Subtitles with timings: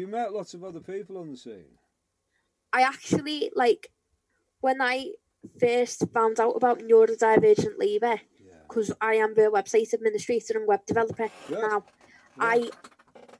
[0.00, 1.78] you met lots of other people on the scene?
[2.72, 3.90] I actually like
[4.60, 5.12] when I
[5.60, 8.54] first found out about neurodivergent labour Yeah.
[8.68, 11.58] because I am the website administrator and web developer Good.
[11.60, 11.84] now.
[12.36, 12.44] Yeah.
[12.44, 12.70] I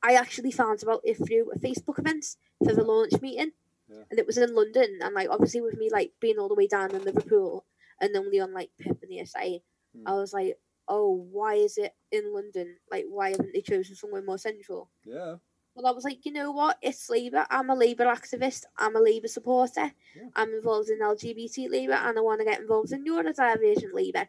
[0.02, 3.52] I actually found about it through a Facebook event for the launch meeting,
[3.88, 4.04] Yeah.
[4.10, 4.98] and it was in London.
[5.02, 7.64] And like obviously with me like being all the way down in Liverpool
[8.00, 9.60] and only on like Pip and the ESA.
[10.06, 10.56] I was like,
[10.86, 12.76] oh, why is it in London?
[12.90, 14.90] Like why haven't they chosen somewhere more central?
[15.04, 15.36] Yeah.
[15.78, 16.76] Well, I was like, you know what?
[16.82, 17.46] It's Labour.
[17.50, 18.64] I'm a Labour activist.
[18.76, 19.92] I'm a Labour supporter.
[20.16, 20.28] Yeah.
[20.34, 24.26] I'm involved in LGBT Labour and I want to get involved in neurodivergent Labour.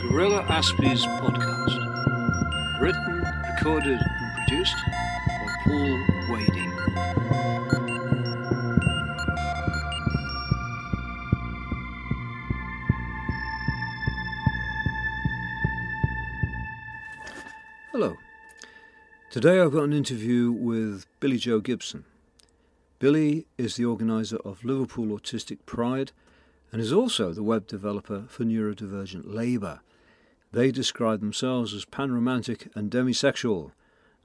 [0.00, 2.80] Guerrilla Aspies podcast.
[2.80, 3.26] Written,
[3.56, 6.71] recorded, and produced by Paul Wady.
[19.32, 22.04] Today I've got an interview with Billy Joe Gibson.
[22.98, 26.12] Billy is the organiser of Liverpool Autistic Pride
[26.70, 29.80] and is also the web developer for Neurodivergent Labour.
[30.52, 33.70] They describe themselves as panromantic and demisexual,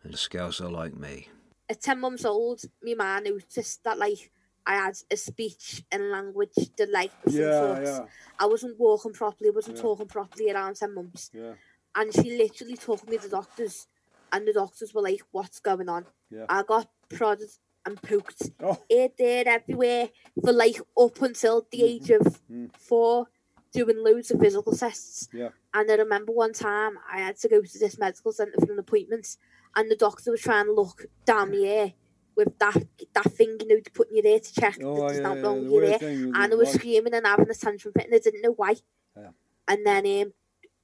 [0.03, 1.30] and a scouser like me.
[1.69, 4.30] At 10 months old, my man noticed that like
[4.66, 8.09] I had a speech and language delay of some sort.
[8.38, 9.83] I wasn't walking properly, I wasn't Yeah.
[9.83, 11.31] talking properly around 10 months.
[11.33, 11.53] yeah,
[11.95, 13.88] And she literally took me to the doctors,
[14.31, 16.06] and the doctors were like, What's going on?
[16.30, 16.45] yeah.
[16.50, 17.50] I got prodded
[17.86, 18.52] and poked.
[18.61, 20.09] Oh, It did everywhere
[20.44, 22.75] for like up until the age of Mm.
[22.78, 23.28] four,
[23.72, 25.30] doing loads of physical tests.
[25.34, 28.72] yeah, And I remember one time I had to go to this medical centre for
[28.73, 29.38] an appointment,
[29.75, 31.94] and the doctor was trying to look down my ear
[32.36, 35.02] with that that thing, you know, to put in your ear to check oh, that
[35.08, 35.97] there's yeah, not yeah, wrong with your ear.
[36.00, 38.75] thing And I was screaming and having a tantrum fit, and I didn't know why.
[39.16, 39.30] Yeah.
[39.67, 40.34] And then um,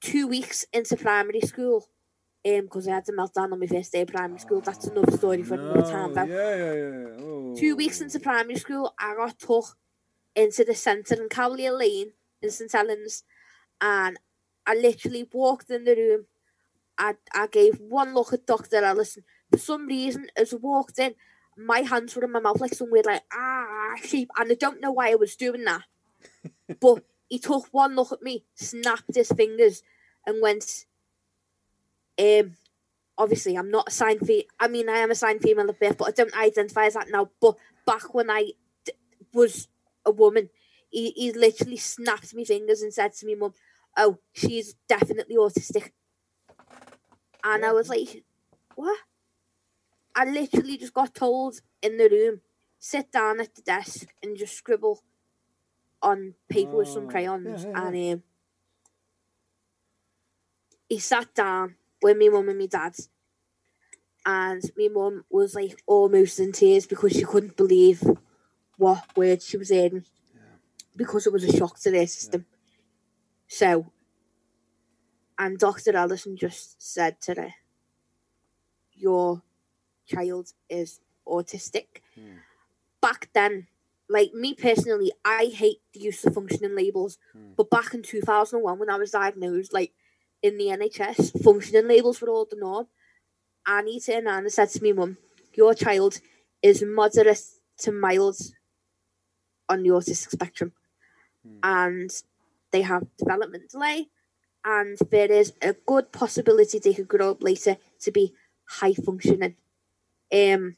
[0.01, 1.87] two weeks into primary school,
[2.45, 4.61] um, because I had a meltdown on my first day of primary school.
[4.61, 6.13] That's another story for another time.
[6.13, 6.23] Though.
[6.25, 7.23] Yeah, yeah, yeah.
[7.23, 7.55] Oh.
[7.57, 9.77] Two weeks into primary school, I got took
[10.35, 13.23] into the centre in Cavalier Lane in St Helens,
[13.79, 14.19] and
[14.65, 16.25] I literally walked in the room.
[16.97, 18.83] I, I gave one look at Dr.
[18.83, 19.23] Ellison.
[19.51, 21.15] For some reason, as I walked in,
[21.57, 24.29] my hands were in my mouth like some weird, like, ah, sheep.
[24.37, 25.83] And I don't know why I was doing that.
[26.79, 29.81] but he took one look at me, snapped his fingers,
[30.25, 30.85] and went,
[32.19, 32.55] um,
[33.17, 35.97] obviously, I'm not a sign fe I mean, I am a sign female at birth,
[35.97, 37.29] but I don't identify as that now.
[37.41, 38.51] But back when I
[38.85, 38.93] d-
[39.33, 39.67] was
[40.05, 40.49] a woman,
[40.89, 43.53] he, he literally snapped me fingers and said to me, Mum,
[43.97, 45.91] oh, she's definitely autistic.
[47.43, 48.23] And I was like,
[48.75, 48.97] what?
[50.15, 52.41] I literally just got told in the room,
[52.79, 55.01] sit down at the desk and just scribble
[56.01, 57.65] on paper with some Oh, crayons.
[57.65, 58.23] yeah, yeah, And um,
[60.89, 62.95] he sat down with me mum and my dad.
[64.25, 68.03] And my mum was like almost in tears because she couldn't believe
[68.77, 70.05] what words she was hearing
[70.95, 72.45] because it was a shock to their system.
[73.47, 73.91] So,
[75.37, 75.95] and Dr.
[75.95, 77.53] Ellison just said to her,
[78.93, 79.41] Your
[80.05, 81.87] child is autistic.
[82.15, 82.37] Hmm.
[83.01, 83.67] Back then,
[84.09, 87.17] like me personally, I hate the use of functioning labels.
[87.33, 87.53] Hmm.
[87.57, 89.93] But back in 2001, when I was diagnosed, like
[90.43, 92.87] in the NHS, functioning labels were all the norm.
[93.65, 95.17] And he turned around and said to me, Mum,
[95.53, 96.19] your child
[96.61, 97.41] is moderate
[97.79, 98.37] to mild
[99.69, 100.73] on the autistic spectrum.
[101.47, 101.57] Hmm.
[101.63, 102.23] And
[102.71, 104.09] they have development delay.
[104.65, 108.33] And there is a good possibility they could grow up later to be
[108.65, 109.55] high functioning.
[110.31, 110.77] Um,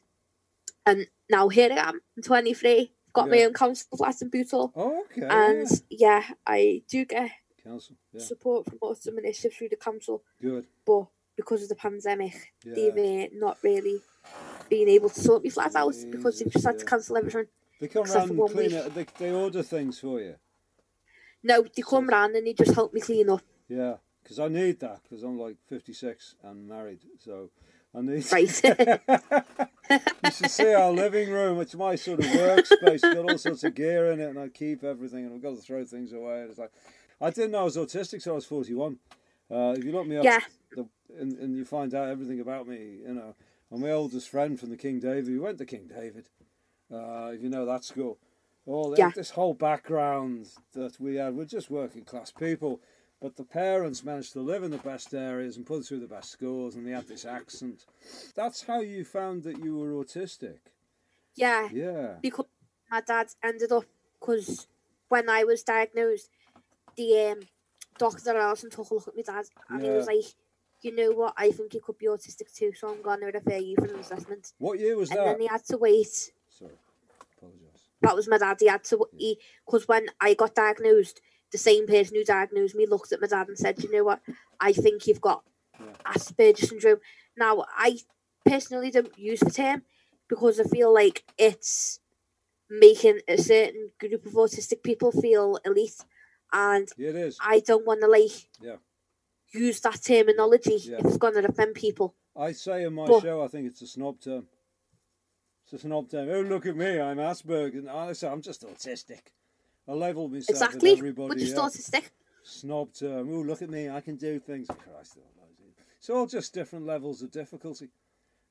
[0.84, 4.72] and now here I am, I'm 23, got my own council flat in Bootle.
[4.76, 5.26] Oh, okay.
[5.28, 6.22] And yeah.
[6.26, 7.30] yeah, I do get
[7.66, 7.96] Council.
[8.12, 8.20] Yeah.
[8.22, 10.66] support from Autism Initiative through the council, Good.
[10.86, 11.06] but
[11.36, 12.74] because of the pandemic, Yeah.
[12.74, 14.00] they've uh, not really
[14.68, 17.46] been able to sort me flat out because they've just had to cancel everything.
[17.80, 18.72] They come round and clean week.
[18.72, 18.94] it.
[18.94, 20.36] They, they order things for you.
[21.42, 23.42] No, they come round and they just help me clean up.
[23.68, 27.50] Yeah, because I need that because I'm like 56 and married, so
[27.94, 28.24] I need.
[29.88, 30.02] Right.
[30.24, 31.60] you should see our living room.
[31.60, 33.02] It's my sort of workspace.
[33.02, 35.62] Got all sorts of gear in it, and I keep everything, and I've got to
[35.62, 36.40] throw things away.
[36.40, 36.72] And it's like,
[37.20, 38.98] I didn't know I was autistic, so I was 41.
[39.50, 40.40] Uh, if you look me up, Yeah.
[40.72, 40.86] the,
[41.18, 43.34] and, and you find out everything about me, you know,
[43.72, 45.28] I'm my oldest friend from the King David.
[45.28, 46.28] We went to King David,
[46.92, 48.18] uh, if you know that school.
[48.66, 49.10] All Yeah.
[49.14, 52.80] this whole background that we had, we're just working class people.
[53.20, 56.30] But the parents managed to live in the best areas and put through the best
[56.30, 57.86] schools, and they had this accent.
[58.34, 60.58] That's how you found that you were autistic.
[61.34, 62.16] Yeah, Yeah.
[62.20, 62.46] because
[62.90, 63.84] my dad ended up
[64.20, 64.66] because
[65.08, 66.28] when I was diagnosed,
[66.96, 67.40] the um,
[67.98, 70.24] doctor Alison took a look at my dad and he was like,
[70.82, 71.34] "You know what?
[71.36, 74.52] I think you could be autistic too, so I'm gonna refer you for an assessment."
[74.58, 75.24] What year was And that?
[75.24, 76.32] then he had to wait.
[76.48, 76.72] Sorry.
[77.36, 77.88] Apologise.
[78.02, 78.56] That was my dad.
[78.60, 81.20] He had to he because when I got diagnosed,
[81.52, 84.20] the same person who diagnosed me looked at my dad and said, "You know what?
[84.60, 85.44] I think you've got
[85.78, 85.92] Yeah.
[86.04, 87.00] Asperger's syndrome."
[87.36, 87.98] Now, I
[88.44, 89.82] personally don't use the term
[90.28, 92.00] because I feel like it's
[92.68, 96.04] making a certain group of autistic people feel elite,
[96.52, 97.38] and Yeah, it is.
[97.40, 98.76] I don't want to like Yeah.
[99.52, 100.98] use that terminology Yeah.
[100.98, 102.14] if it's going to offend people.
[102.34, 104.46] I say in my But- show, I think it's a snob term.
[105.64, 106.28] It's a snob term.
[106.30, 107.78] Oh, look at me, I'm Asperger.
[107.78, 109.20] And I say, I'm just autistic.
[109.88, 111.28] I level myself Exactly, with everybody.
[111.28, 111.60] but just yeah.
[111.62, 112.04] autistic.
[112.42, 113.32] Snob term.
[113.32, 114.68] Oh, look at me, I can do things.
[114.68, 115.18] Christ,
[115.98, 117.90] it's all just different levels of difficulty.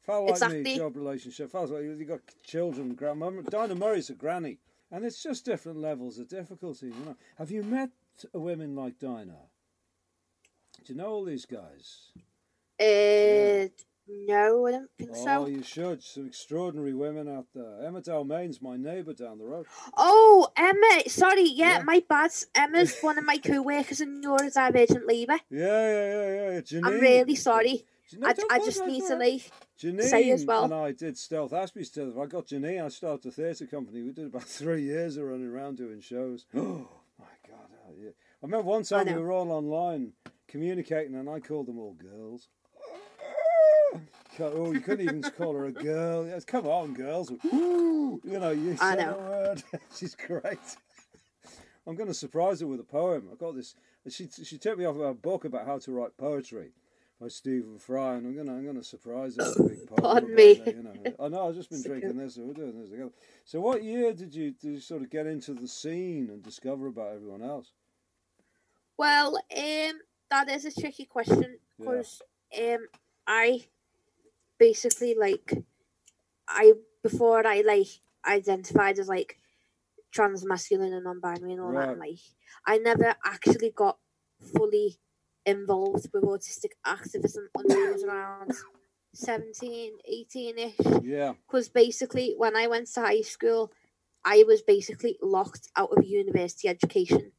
[0.02, 1.50] Fellow like me, job relationship.
[1.50, 3.30] Fellows like you, you got children, grandma.
[3.30, 4.60] Dinah Murray's a granny.
[4.96, 7.18] And it's just different levels of difficulty, you know.
[7.38, 7.90] Have you met
[8.32, 9.50] women like Dinah?
[10.86, 12.12] Do you know all these guys?
[12.80, 13.68] Uh,
[14.08, 15.48] no, I don't think Oh, so.
[15.48, 16.02] you should.
[16.02, 17.86] Some extraordinary women out there.
[17.86, 19.66] Emma Dalmayne's my neighbour down the road.
[19.98, 21.10] Oh, Emma.
[21.10, 21.84] Sorry, yeah, Yeah.
[21.84, 22.32] my bad.
[22.56, 25.40] Emma's one of my co-workers in neurodivergent labour.
[25.50, 26.62] Yeah, yeah, yeah, yeah.
[26.62, 26.86] Janine.
[26.86, 27.84] I'm really sorry.
[28.10, 29.50] You know- I, I just need to like.
[29.82, 30.66] Janine say as well.
[30.66, 32.22] and I did Stealth Aspie's together.
[32.22, 32.84] I got Janine.
[32.84, 34.02] I started a theatre company.
[34.04, 36.46] We did about three years of running around doing shows.
[36.56, 36.88] Oh
[37.18, 37.70] my god!
[37.88, 38.10] oh, yeah.
[38.10, 40.12] I remember one time we were all online
[40.50, 42.50] communicating, and I called them all girls.
[44.40, 46.28] Oh, you couldn't even call her a girl.
[46.28, 47.32] Yes, come on, girls.
[47.54, 49.14] Ooh, you know, you I know.
[49.18, 49.64] word.
[49.96, 50.60] She's great.
[51.88, 53.30] I'm going to surprise her with a poem.
[53.32, 53.76] I got this.
[54.10, 56.72] She she took me off a book about how to write poetry
[57.20, 60.02] by Stephen Fry, and I'm gonna I'm gonna surprise her with big poem.
[60.02, 60.54] Pardon me.
[60.56, 61.48] that, You know, I know.
[61.48, 63.12] I've just been drinking this, and we're doing this together.
[63.46, 66.88] So, what year did you did you sort of get into the scene and discover
[66.88, 67.72] about everyone else?
[68.98, 71.86] Well, um, that is a tricky question Yeah.
[71.86, 72.22] because
[72.58, 72.88] um,
[73.28, 73.66] I
[74.58, 75.64] basically like
[76.48, 76.74] I
[77.04, 77.88] before I like
[78.26, 79.38] identified as like
[80.12, 82.00] trans masculine and non-binary and all that.
[82.00, 82.20] Like,
[82.66, 83.98] I never actually got
[84.56, 84.98] fully
[85.46, 88.52] involved with autistic activism until I was around
[89.14, 90.74] 17, 18 ish.
[91.04, 93.72] Yeah, because basically when I went to high school,
[94.24, 97.32] I was basically locked out of university education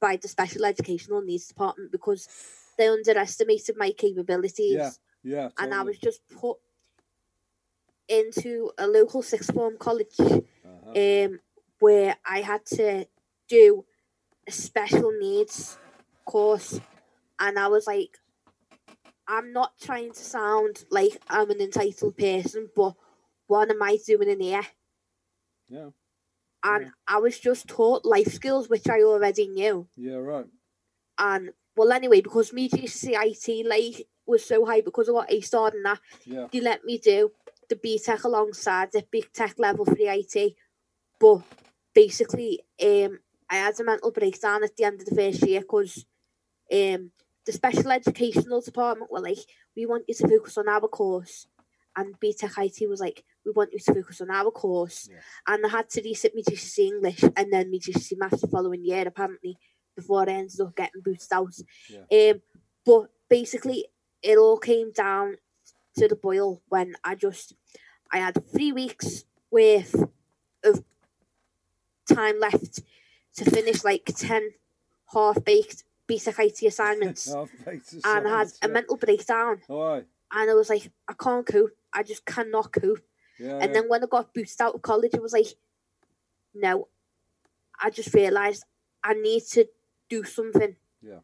[0.00, 2.28] by the special educational needs department because
[2.76, 4.90] they underestimated my capabilities, yeah,
[5.22, 5.48] yeah.
[5.58, 6.58] and I was just put
[8.08, 11.24] into a local sixth form college Uh-huh.
[11.24, 11.40] um,
[11.78, 13.06] where I had to
[13.48, 13.84] do
[14.46, 15.78] a special needs
[16.26, 16.80] course,
[17.40, 18.18] and I was like,
[19.26, 22.94] I'm not trying to sound like I'm an entitled person, but
[23.46, 24.66] what am I doing in here?
[25.68, 25.90] Yeah,
[26.62, 26.90] And Yeah.
[27.08, 29.88] I was just taught life skills, which I already knew.
[29.96, 30.46] yeah, right.
[31.18, 35.78] And well, anyway, because me GCIT like was so high because of what I started
[35.78, 37.32] in that, Yeah, they let me do
[37.68, 40.54] the BTEC alongside the Big Tech level for the IT.
[41.18, 41.42] But
[41.94, 46.04] basically, um, I had a mental breakdown at the end of the first year because
[46.72, 47.10] um,
[47.46, 49.38] the special educational department were like,
[49.76, 51.46] we want you to focus on our course.
[51.96, 55.08] And BTEC IT was like, we want you to focus on our course.
[55.10, 55.18] Yeah.
[55.46, 58.84] And I had to resit my GCSE English and then my GCSE Maths the following
[58.84, 59.58] year, apparently,
[59.94, 61.54] before I ended up getting booted out.
[62.10, 62.42] Um,
[62.84, 63.86] but basically,
[64.22, 65.36] it all came down
[65.96, 67.54] to the boil when I just
[68.10, 69.94] I had three weeks worth
[70.64, 70.82] of
[72.12, 72.80] time left
[73.36, 74.50] to finish like ten
[75.12, 75.44] half
[76.08, 78.68] BTEC IT assignments, Half-baked and I had a yeah.
[78.68, 79.60] mental breakdown.
[79.70, 81.76] Aye, And I was like, I can't cope.
[81.92, 83.00] I just cannot cope.
[83.38, 85.46] yeah, And then when I got boosted out of college, I was like,
[86.54, 86.88] no.
[87.80, 88.64] I just realised
[89.02, 89.66] I need to
[90.08, 91.20] do something Yeah.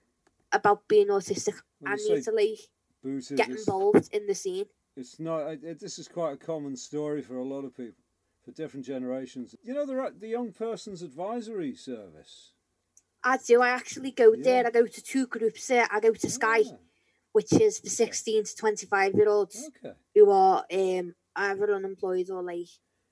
[0.53, 1.55] about being autistic.
[1.79, 2.59] When I need to like
[3.03, 4.67] booted, get involved in the scene.
[4.97, 5.43] It's not.
[5.47, 8.03] I- this is quite a common story for a lot of people,
[8.45, 9.55] for different generations.
[9.63, 12.53] You know, the the young person's advisory service.
[13.23, 13.61] I do.
[13.63, 14.43] I actually go Yeah.
[14.43, 14.67] there.
[14.67, 15.87] I go to two groups there.
[15.91, 16.77] I go to Sky, Ah,
[17.33, 19.95] which is for 16 to 25 year olds okay.
[20.15, 22.69] who are um, either unemployed or like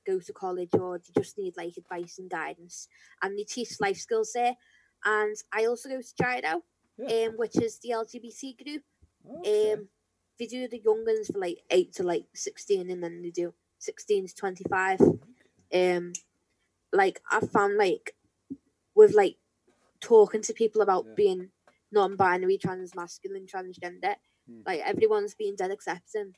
[0.06, 2.88] go to college or they just need like advice and guidance.
[3.22, 4.56] And they teach life skills there.
[5.04, 6.62] And I also go to Gyro,
[6.96, 7.26] Yeah.
[7.28, 8.82] um, which is the LGBT group.
[9.40, 9.72] okay.
[9.74, 9.88] Um,
[10.38, 13.52] they do the young ones for like 8 to like 16 and then they do
[13.78, 15.00] 16 to 25.
[15.74, 16.12] Um,
[16.92, 18.14] like I found like
[18.94, 19.36] with like
[20.00, 21.14] talking to people about Yeah.
[21.14, 21.50] being
[21.90, 24.62] non-binary, trans masculine, transgender, Hmm.
[24.66, 26.34] like everyone's being dead accepting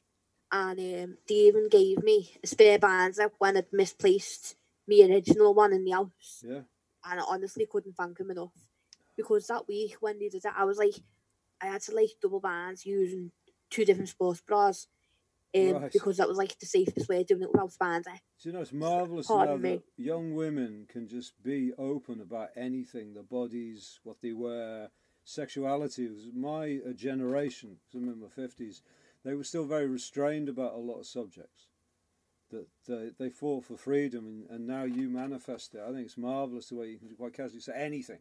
[0.52, 4.56] and um, they even gave me a spare Barnsley when I'd misplaced
[4.88, 6.42] my original one in the house.
[6.44, 6.62] Yeah.
[7.04, 8.52] And I honestly couldn't thank him enough
[9.16, 10.94] because that week when they did it, I was like,
[11.60, 13.30] I had to like double bands using
[13.70, 14.88] two different sports bras.
[15.54, 15.92] Um, Right.
[15.92, 17.73] because that was like the safest way of doing it without?
[18.40, 18.73] Do you know it's
[19.26, 19.83] Pardon me.
[19.97, 24.90] young women can just be open about anything, their bodies, what they wear,
[25.25, 26.07] sexuality.
[26.07, 28.83] It was my generation, generation, 'cause I'm in my fifties,
[29.25, 31.69] they were still very restrained about a lot of subjects.
[32.50, 35.83] That they, they fought for freedom, and, and now you manifest it.
[35.83, 38.21] I think it's marvelous the way you can quite casually say anything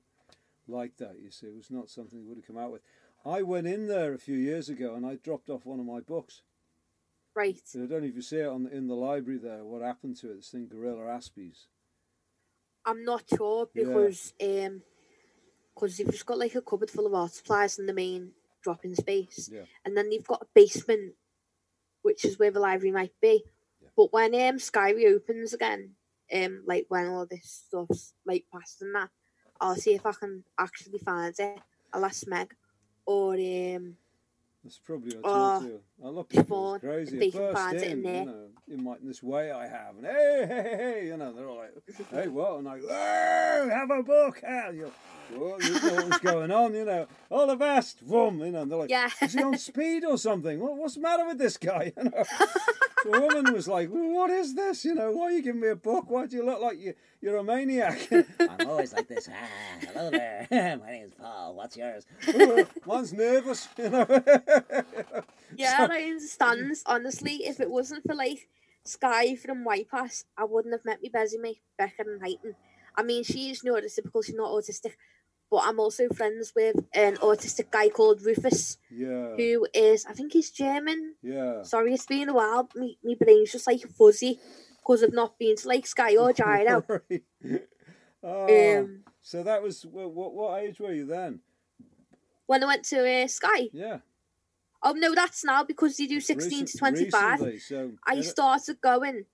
[0.68, 1.20] like that.
[1.20, 2.82] You see, it was not something you would have come out with.
[3.26, 6.00] I went in there a few years ago, and I dropped off one of my
[6.02, 6.44] books.
[7.39, 7.62] Right.
[7.63, 9.63] So I don't know if you see it on the, in the library there.
[9.63, 10.36] What happened to it?
[10.36, 11.67] This thing, Guerrilla Aspies.
[12.86, 13.84] I'm not sure Yeah.
[13.86, 14.81] because um,
[15.74, 18.31] because they've just got like a cupboard full of art supplies in the main
[18.62, 19.63] drop-in space, Yeah.
[19.86, 21.13] and then they've got a basement,
[22.01, 23.46] which is where the library might be.
[23.81, 23.88] Yeah.
[23.96, 25.96] But when um Sky reopens again,
[26.34, 29.12] um, like when all this stuff's like past and that,
[29.62, 31.60] I'll see if I can actually find it.
[31.93, 32.53] I'll ask Meg,
[33.05, 33.96] or um,
[34.62, 35.79] That's probably what I to.
[36.01, 37.20] A lot of people before crazy.
[37.20, 38.20] they It can burst find it in in, there.
[38.22, 41.18] you know, in my in this way I have, and hey, hey, hey, hey, you
[41.18, 41.74] know, they're all like,
[42.12, 42.60] hey, what?
[42.60, 44.91] And I go, oh, have a book, hell, you.
[45.32, 47.06] Well, you know what's going on, you know.
[47.29, 48.63] All the best, boom, you know.
[48.63, 49.10] And they're like, Yeah.
[49.22, 50.60] is he on speed or something?
[50.60, 51.94] What, what's the matter with this guy?
[51.98, 52.24] You know.
[53.13, 54.84] the woman was like, well, what is this?
[54.84, 56.10] You know, why are you giving me a book?
[56.10, 58.10] Why do you look like you, you're a maniac?
[58.39, 59.29] I'm always like this.
[59.32, 60.48] Ah, hello there.
[60.84, 61.53] My name's Paul.
[61.56, 62.06] What's yours?
[62.88, 64.06] Mine's nervous, you know.
[65.56, 66.75] yeah, I understand.
[66.86, 68.48] Honestly, if it wasn't for like
[68.86, 71.38] Sky from YPAS, I wouldn't have met me Bessie,
[71.77, 72.55] Becca and Heighton.
[72.96, 74.93] I mean, she's neurotypical, she's not autistic,
[75.50, 80.34] but I'm also friends with an autistic guy called Rufus, yeah, who is, I think
[80.34, 81.15] he's German.
[81.22, 81.63] yeah.
[81.63, 82.69] Sorry, it's been a while.
[82.75, 84.39] Me, me brain's just like fuzzy
[84.77, 86.84] because I've not been to like Sky or Gyro.
[87.10, 87.24] Right.
[88.22, 90.34] Oh, Um, so that was what, what?
[90.34, 91.39] What age were you then?
[92.48, 93.69] when I went to uh, Sky.
[93.72, 94.00] Yeah,
[94.82, 97.40] Oh no, that's now because they do 16 to 25.
[97.62, 99.26] so I started going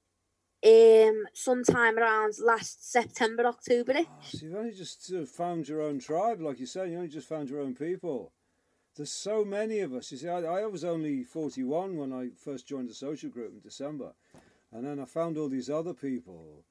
[0.66, 3.94] um sometime around last September, October.
[3.98, 6.90] oh, so you've only just sort of found your own tribe, like you said.
[6.90, 8.32] You only just found your own people.
[8.96, 10.12] There's so many of us.
[10.12, 13.60] You see, I, I was only 41 when I first joined the social group in
[13.60, 14.14] December,
[14.72, 16.64] and then I found all these other people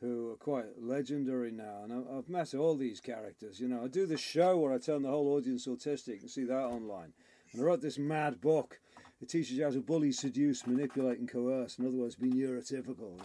[0.00, 3.60] who are quite legendary now, and I- I've met all these characters.
[3.60, 6.14] You know, I do the show where I turn the whole audience autistic.
[6.14, 7.12] You can see that online.
[7.56, 8.78] And I wrote this mad book.
[9.20, 11.78] It teaches you how to bully, seduce, manipulate, and coerce.
[11.78, 13.18] In other words, be neurotypical.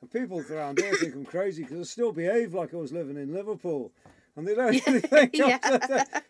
[0.00, 3.16] And people around here think I'm crazy because I still behave like I was living
[3.16, 3.92] in Liverpool.
[4.34, 5.58] And they don't really think Yeah.
[5.62, 5.80] I'm,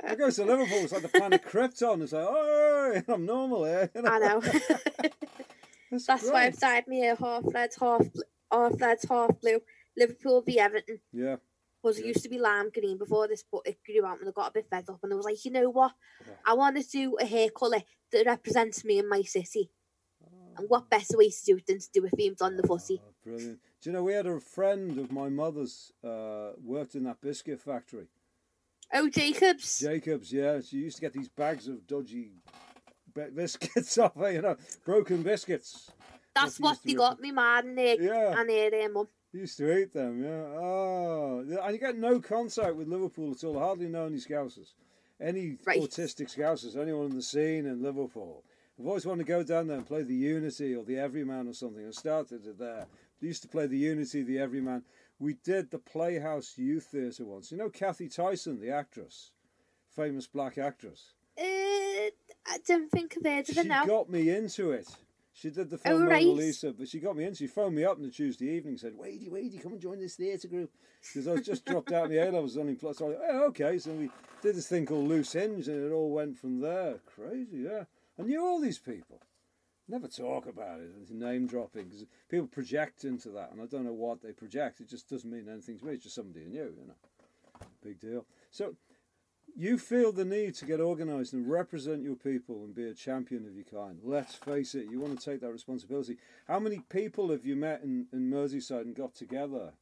[0.07, 2.03] I go to Liverpool, it's like the planet Krypton.
[2.03, 3.91] It's like, oh, I'm normal here.
[3.95, 4.11] You know?
[4.11, 4.41] I know.
[5.91, 6.47] That's, That's why.
[6.47, 8.07] I've dyed me hair half red, half
[8.53, 9.61] half red, half blue.
[9.97, 11.01] Liverpool v Everton.
[11.11, 11.37] Yeah,
[11.87, 14.33] Because it used to be lime green before this, but it grew out and I
[14.33, 14.99] got a bit fed up.
[15.05, 15.93] And I was like, you know what?
[16.27, 16.33] Yeah.
[16.45, 17.79] I want to do a hair colour
[18.11, 19.71] that represents me and my city.
[20.59, 23.01] And what better way to do it than to do a themed on the footy?
[23.05, 23.61] Oh, brilliant.
[23.81, 27.61] Do you know, we had a friend of my mother's uh, worked in that biscuit
[27.61, 28.09] factory.
[28.93, 29.79] Oh, Jacobs.
[29.79, 30.61] Jacobs, yeah.
[30.63, 32.33] She used to get these bags of dodgy
[33.15, 35.93] biscuits off her, you know, broken biscuits.
[36.35, 38.41] That's what they got me mad and their, Yeah.
[38.41, 39.09] and their uh, mum.
[39.37, 40.45] Used to eat them, yeah.
[40.59, 43.59] Oh, you get no contact with Liverpool at all.
[43.59, 44.73] I Hardly know any Scousers,
[45.21, 45.79] any Right.
[45.79, 48.45] autistic Scousers, anyone in the scene in Liverpool.
[48.79, 51.53] I've always wanted to go down there and play the Unity or the Everyman or
[51.53, 51.87] something.
[51.87, 52.87] I started it there.
[53.21, 54.85] Used to play the Unity, the Everyman.
[55.19, 57.53] We did the Playhouse Youth Theatre once.
[57.53, 59.33] You know Cathy Tyson, the actress,
[59.95, 61.13] famous black actress.
[61.39, 63.85] Uh, I don't think I've heard of She it now.
[63.85, 64.89] got me into it.
[65.37, 66.19] She did the Oh, film Mona.
[66.19, 67.35] Lisa, but she got me in.
[67.35, 70.17] She phoned me up on the Tuesday evening, said, "Wady, Wady, come and join this
[70.17, 70.71] theatre group."
[71.03, 72.97] Because I was just dropped out of the A levels, only plus.
[72.97, 73.79] So I was like, oh, okay.
[73.79, 77.01] So we did this thing called Loose Hinge, and it all went from there.
[77.05, 77.85] Crazy, yeah.
[78.19, 79.21] I knew all these people.
[79.89, 83.85] Never talk about it, it's name dropping, because people project into that, and I don't
[83.85, 84.81] know what they project.
[84.81, 85.93] It just doesn't mean anything to me.
[85.93, 87.67] It's just somebody I knew, you know.
[87.85, 88.25] Big deal.
[88.51, 88.75] So
[89.57, 93.47] you feel the need to get organised and represent your people and be a champion
[93.47, 93.99] of your kind.
[94.03, 96.19] Let's face it, you want to take that responsibility.
[96.47, 99.73] How many people have you met in, in Merseyside and got together?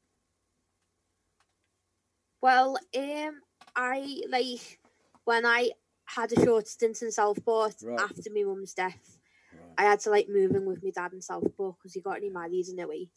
[2.40, 3.40] Well, um,
[3.74, 4.78] I like
[5.24, 5.70] when I
[6.04, 7.98] had a short stint in Southport Right.
[8.00, 9.18] after my mum's death.
[9.52, 9.74] Right.
[9.78, 12.28] I had to like move in with my dad in Southport because he got any
[12.28, 13.10] remarried in the 08.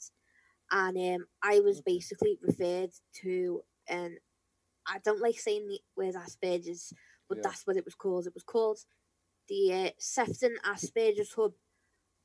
[0.71, 4.17] And um, I was basically referred to, and
[4.87, 6.93] I don't like saying the word Asperger's,
[7.27, 7.43] but Yeah.
[7.45, 8.27] that's what it was called.
[8.27, 8.79] It was called
[9.49, 11.53] the uh, Sefton Asperger's Hub.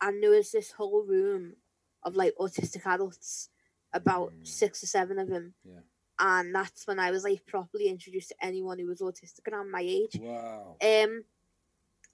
[0.00, 1.54] and there was this whole room
[2.02, 3.48] of like autistic adults,
[3.92, 4.46] about Mm.
[4.46, 5.54] six or seven of them.
[5.64, 5.80] Yeah.
[6.18, 9.80] And that's when I was like properly introduced to anyone who was autistic around my
[9.82, 10.18] age.
[10.20, 10.76] Wow.
[10.82, 11.24] Um,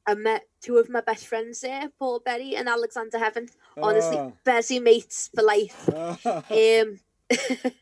[0.06, 3.48] I met two of my best friends there, Paul Berry and Alexander Heaven.
[3.76, 4.32] Honestly, Ah.
[4.44, 5.88] Bessie mates for life.
[6.50, 7.00] Um,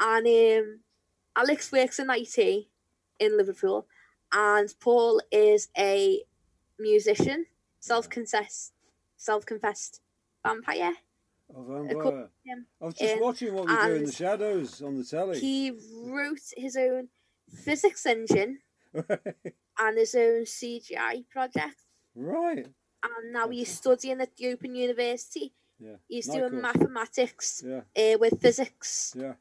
[0.00, 0.80] and um,
[1.36, 2.66] Alex works in IT
[3.18, 3.86] in Liverpool,
[4.32, 6.22] and Paul is a
[6.78, 7.46] musician,
[7.80, 8.72] self-confessed,
[9.16, 10.00] self-confessed
[10.44, 10.92] vampire.
[11.54, 12.64] Oh, couple vampire.
[12.80, 15.38] I was just watching what we do in the shadows on the telly.
[15.40, 15.72] He
[16.04, 17.08] wrote his own
[17.64, 18.58] physics engine
[18.94, 21.76] and his own CGI project,
[22.14, 22.66] right.
[23.02, 25.52] and now he's studying at the Open University.
[25.78, 25.96] Yeah.
[26.08, 26.62] He's Night doing course.
[26.62, 28.14] mathematics Yeah.
[28.14, 29.34] uh, with physics, Yeah.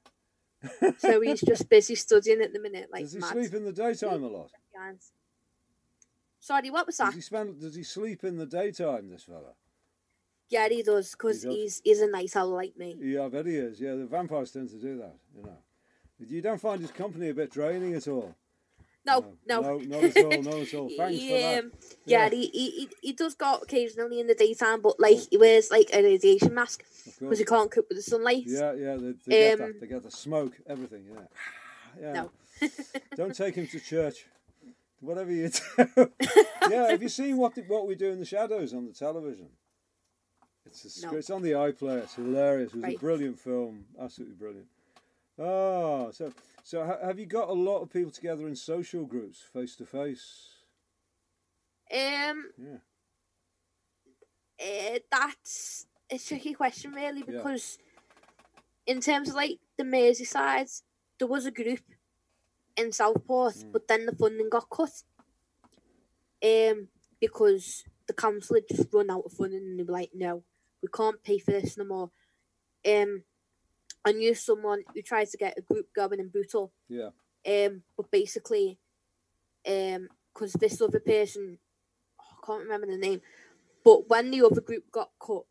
[0.98, 3.32] So he's just busy studying at the minute, like Does he mad.
[3.32, 4.52] sleep in the daytime a lot?
[6.40, 7.14] Sorry, what was Does that?
[7.16, 7.60] he spend?
[7.60, 9.10] Does he sleep in the daytime?
[9.10, 9.54] This fella?
[10.50, 12.98] Yeah, he does, because He he's he's a night owl like me.
[13.00, 13.80] Yeah, I bet he is.
[13.80, 15.16] Yeah, the vampires tend to do that.
[15.36, 15.58] You know.
[16.18, 18.36] You don't find his company a bit draining at all?
[19.06, 20.30] No, no, no, no, at all.
[20.30, 20.90] Not at all.
[20.96, 21.60] Thanks He, for that.
[21.64, 21.72] um,
[22.06, 25.90] yeah, he, he he- does go occasionally in the daytime, but like he wears like
[25.94, 26.84] a radiation mask
[27.20, 28.44] because he can't cope with the sunlight.
[28.46, 29.82] Yeah, yeah, they, they get Um, that.
[29.82, 31.06] They get the smoke, everything.
[31.12, 31.22] Yeah.
[32.00, 32.14] Yeah.
[32.14, 32.32] No.
[33.16, 34.26] Don't take him to church.
[35.02, 36.12] Whatever you do.
[36.70, 36.92] yeah.
[36.92, 39.48] Have you seen what the, what we do in the shadows on the television?
[40.66, 41.18] It's a, No.
[41.18, 42.04] it's on the iPlayer.
[42.04, 42.74] It's hilarious.
[42.74, 43.86] It was a brilliant film.
[44.00, 44.68] Absolutely brilliant.
[45.40, 46.32] Oh, so
[46.70, 49.88] so ha- have you got a lot of people together in social groups, face to
[49.88, 50.50] face?
[51.92, 52.78] Um, Yeah.
[54.96, 57.38] uh, that's a tricky question, really, Yeah.
[57.38, 57.80] because
[58.86, 60.84] in terms of like the Merseyside,
[61.18, 61.82] there was a group
[62.78, 63.72] in Southport, Mm.
[63.72, 65.04] but then the funding got cut.
[66.44, 70.46] Um, because the council had just run out of funding, and they were like, "No,
[70.84, 72.12] we can't pay for this no more."
[72.86, 73.26] Um,
[74.06, 77.10] I knew someone who tried to get a group going in Bootle, Yeah.
[77.46, 78.80] um, but basically,
[79.68, 81.60] um, because this other person,
[82.20, 83.22] oh, I can't remember the name,
[83.84, 85.44] but when the other group got cut,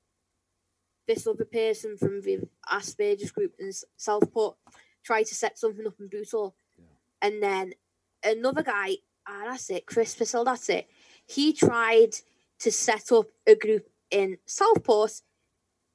[1.07, 4.57] this other person from the Asperger's group in Southport
[5.03, 6.85] tried to set something up in Bootle, Yeah.
[7.23, 7.75] and then
[8.23, 10.89] another guy, ah, that's it, Chris Pissel, that's it.
[11.27, 12.15] He tried
[12.61, 15.23] to set up a group in Southport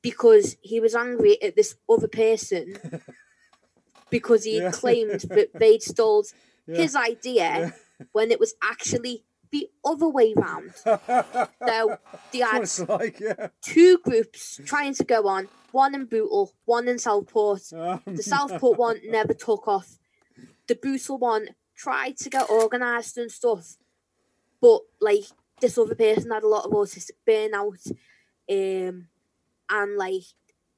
[0.03, 2.77] because he was angry at this other person
[4.11, 4.71] because he Yeah.
[4.71, 6.25] claimed that they'd stole
[6.67, 6.77] Yeah.
[6.77, 7.73] his idea
[8.11, 10.73] when it was actually the other way round.
[10.75, 10.99] So
[12.31, 13.47] they What had like, yeah.
[13.61, 17.61] two groups trying to go on, one in Bootle, one in Southport.
[17.73, 19.99] Um, The Southport one never took off.
[20.67, 23.77] The Bootle one tried to get organised and stuff,
[24.61, 25.25] but like
[25.59, 27.91] this other person had a lot of autistic burnout,
[28.49, 29.07] um,
[29.69, 30.23] and like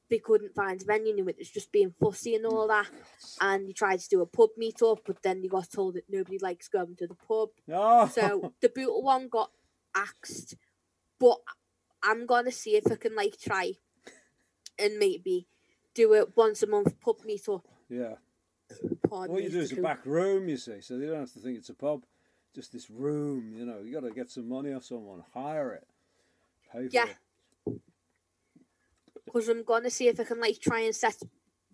[0.10, 2.88] they couldn't find a venue, knew it was just being fussy and all that.
[3.42, 6.06] And they tried to do a pub meet up, but then they got told that
[6.10, 7.50] nobody likes going to the pub.
[7.72, 8.08] Oh.
[8.08, 9.52] So the Bootle one got
[9.96, 10.56] axed,
[11.20, 11.38] but
[12.04, 13.74] I'm gonna see if I can like try
[14.78, 15.48] and maybe
[15.94, 17.66] do it once a month pub meet up.
[17.90, 18.16] yeah.
[19.10, 21.40] Pardon What you do is a back room, you see, so they don't have to
[21.40, 22.04] think it's a pub.
[22.54, 23.80] Just this room, you know.
[23.84, 25.88] You got to get some money off someone, hire it,
[26.72, 27.06] pay for Yeah.
[27.10, 27.16] it.
[29.36, 31.18] Because I'm gonna see if I can like try and set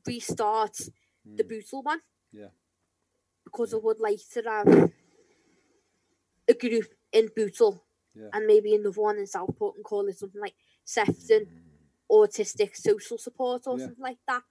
[0.08, 0.76] restart
[1.24, 1.50] the Mm.
[1.50, 2.02] Bootle one.
[2.32, 2.47] Yeah.
[3.45, 4.91] Because I would like to have
[6.47, 8.30] a group in Bootle Yeah.
[8.34, 11.45] and maybe another one in Southport and call it something like Sefton
[12.12, 13.78] Autistic Social Support or.
[13.78, 13.86] Yeah.
[13.86, 14.43] something like that.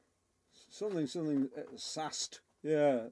[0.71, 2.41] Something, something uh, sassed.
[2.63, 3.05] Yeah.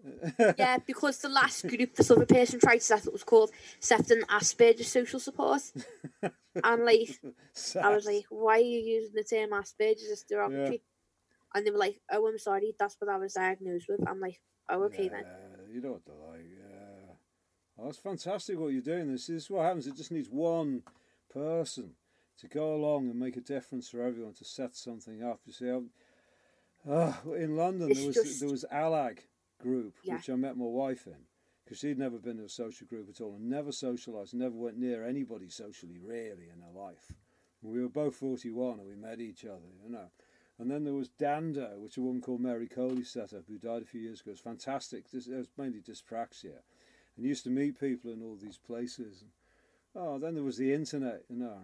[0.58, 4.22] Yeah, because the last group this other person tried to set up was called Sefton
[4.28, 5.62] Asperger Social Support.
[6.22, 7.18] and like
[7.82, 10.82] I was like, why are you using the term Asperger's as derogatory?
[11.54, 14.06] And they were like, oh, I'm sorry, that's what I was diagnosed with.
[14.06, 15.24] I'm like, oh, okay then.
[15.72, 16.44] You know what they're like.
[16.44, 17.12] Yeah.
[17.78, 19.10] Oh, that's fantastic what you're doing.
[19.10, 19.86] This, this is what happens.
[19.86, 20.82] It just needs one
[21.32, 21.92] person
[22.40, 25.40] to go along and make a difference for everyone to set something up.
[25.46, 25.90] You see, I'm,
[26.88, 29.20] ah, in London It's there was just- there was Alag
[29.58, 30.16] group, Yeah.
[30.16, 31.26] which I met my wife in,
[31.64, 34.78] because she'd never been in a social group at all and never socialised, never went
[34.78, 37.12] near anybody socially really in her life.
[37.62, 40.10] We were both 41 and we met each other, you know.
[40.58, 43.82] And then there was DANDA, which a woman called Mary Colley set up, who died
[43.82, 44.32] a few years ago.
[44.32, 45.08] It's fantastic.
[45.10, 46.58] This, it was mainly dyspraxia.
[47.16, 49.24] And used to meet people in all these places.
[49.94, 51.58] Oh, then there was the internet, you know.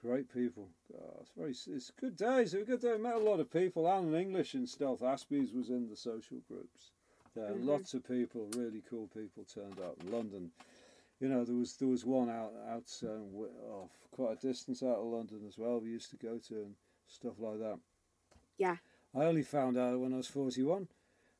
[0.00, 0.68] Great people.
[0.94, 1.50] Oh, it's very.
[1.76, 2.54] It's good days.
[2.54, 2.96] It was a good day.
[2.98, 3.88] Met a lot of people.
[3.88, 6.92] Alan English and Stealth Aspies was in the social groups.
[7.34, 7.64] There, Mhm.
[7.66, 10.00] lots of people, really cool people turned up.
[10.02, 10.52] in London,
[11.20, 13.34] You know, there was there was one out out um,
[13.70, 15.80] off quite a distance out of London as well.
[15.80, 16.76] We used to go to and
[17.08, 17.80] stuff like that.
[18.56, 18.76] Yeah.
[19.14, 20.88] I only found out when I was forty one.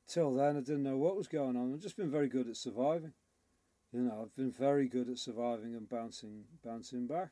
[0.08, 1.72] Till then, I didn't know what was going on.
[1.72, 3.12] I've just been very good at surviving.
[3.92, 7.30] You know, I've been very good at surviving and bouncing bouncing back.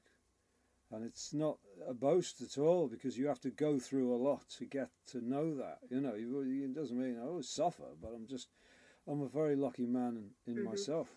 [0.93, 4.49] And it's not a boast at all because you have to go through a lot
[4.59, 5.79] to get to know that.
[5.91, 8.49] You know, it doesn't mean I always suffer, but I'm just,
[9.09, 10.65] I'm a very lucky man in, in Mhm.
[10.65, 11.09] myself.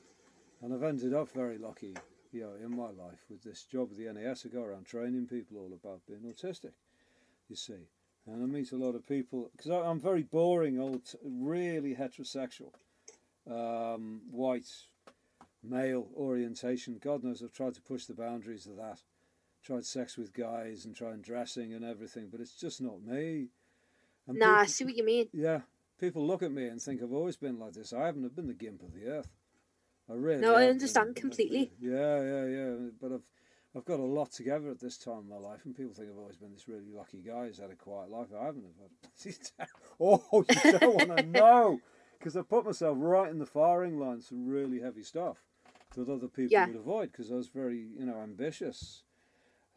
[0.62, 1.96] And I've ended up very lucky,
[2.32, 4.46] you know, in my life with this job with the NAS.
[4.46, 6.74] I go around training people all about being autistic,
[7.48, 7.88] you see.
[8.26, 12.74] And I meet a lot of people because I'm very boring, old, really heterosexual,
[13.50, 14.70] um, white,
[15.64, 16.98] male orientation.
[17.00, 19.04] God knows I've tried to push the boundaries of that.
[19.70, 23.50] Tried sex with guys and trying dressing and everything, but it's just not me.
[24.26, 25.28] And Nah, I see what you mean.
[25.32, 25.62] yeah,
[26.00, 27.94] people look at me and think I've always been like this.
[27.94, 28.26] I haven't.
[28.26, 29.30] I've been the gimp of the earth.
[30.10, 30.42] I really.
[30.42, 31.22] No, I understand been.
[31.22, 31.72] completely.
[31.80, 32.74] Yeah, yeah, yeah.
[33.00, 33.28] But I've,
[33.76, 36.18] I've got a lot together at this time in my life, and people think I've
[36.18, 38.30] always been this really lucky guy who's had a quiet life.
[38.36, 38.66] I haven't.
[38.82, 39.68] Had...
[40.00, 41.80] oh, you don't want to know,
[42.18, 44.20] because I put myself right in the firing line.
[44.22, 45.38] Some really heavy stuff
[45.96, 46.66] that other people Yeah.
[46.66, 49.04] would avoid, because I was very, you know, ambitious.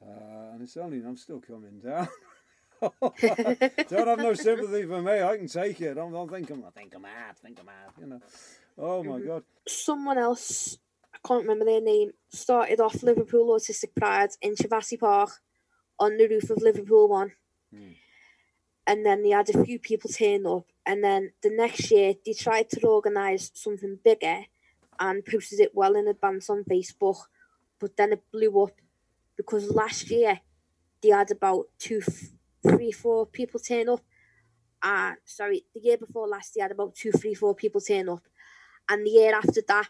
[0.05, 2.09] Uh, and it's only I'm still coming down.
[2.81, 5.23] don't have no sympathy for me.
[5.23, 5.97] I can take it.
[5.97, 7.75] I'm, don't think I'm, Think I'm mad, think I'm mad.
[8.01, 8.21] you know.
[8.79, 9.27] Oh my Mhm.
[9.27, 9.45] God.
[9.69, 10.79] Someone else,
[11.15, 15.31] I can't remember their name, started off Liverpool Autistic Pride in Chavassy Park
[16.01, 17.33] on the roof of Liverpool One.
[17.73, 17.93] Hmm.
[18.87, 20.67] And then they had a few people turn up.
[20.85, 24.47] And then the next year, they tried to organise something bigger
[24.99, 27.19] and posted it well in advance on Facebook.
[27.79, 28.73] But then it blew up
[29.37, 30.41] because last year
[31.03, 32.01] they had about two,
[32.67, 34.01] three, four people turn up.
[34.83, 38.23] Uh, sorry, the year before last, they had about two, three, four people turn up.
[38.89, 39.89] And the year after that,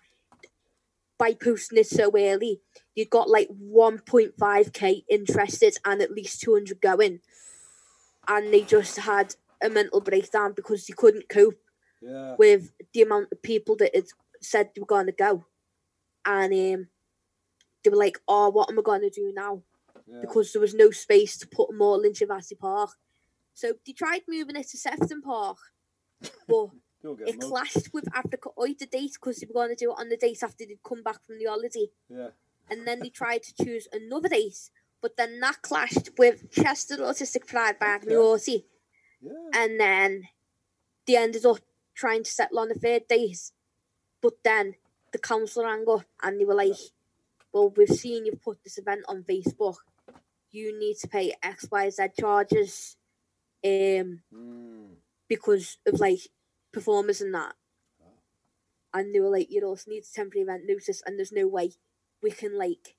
[1.19, 2.61] by posting it so early,
[2.95, 7.21] you got like 1.5k interested and at least 200 going.
[8.29, 11.59] And they just had a mental breakdown because they couldn't cope
[12.01, 12.35] Yeah.
[12.39, 14.07] with the amount of people that had
[14.41, 15.45] said they were going to go.
[16.25, 16.89] And um,
[17.83, 19.63] they were like, oh, what am I going to do now?
[20.07, 20.21] yeah.
[20.21, 22.91] Because there was no space to put them all in Chavassy Park.
[23.55, 25.59] So they tried moving it to Sefton Park,
[26.49, 26.69] but
[27.27, 30.09] it clashed with Africa Oyé the date because they were going to do it on
[30.09, 31.89] the date after they'd come back from the holiday.
[32.09, 32.29] Yeah.
[32.71, 34.71] And then they tried to choose another date,
[35.03, 38.65] but then that clashed with Chester Autistic Pride by Agnew Orty.
[39.21, 39.33] Yeah.
[39.55, 40.29] And then
[41.07, 41.59] they ended up
[41.95, 43.51] trying to settle on a third date.
[44.23, 44.77] But then
[45.13, 46.77] the council rang up and they were like,
[47.53, 49.77] Well, we've seen you've put this event on Facebook.
[50.51, 52.97] You need to pay XYZ charges
[53.65, 54.97] um, Mm.
[55.29, 56.21] because of like
[56.73, 57.55] performers and that.
[58.95, 61.73] And they were like, You also need a temporary event notice, and there's no way
[62.23, 62.97] we can like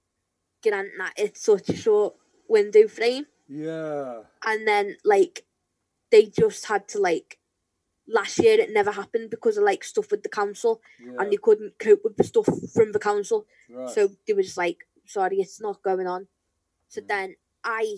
[0.61, 2.15] grant that it's such a short
[2.47, 4.21] window frame Yeah.
[4.45, 5.45] and then like
[6.11, 7.37] they just had to like
[8.07, 11.13] last year it never happened because of like stuff with the council Yeah.
[11.19, 13.89] and they couldn't cope with the stuff from the council right.
[13.89, 16.27] so they were just like sorry it's not going on
[16.89, 17.07] so Mm.
[17.07, 17.95] then i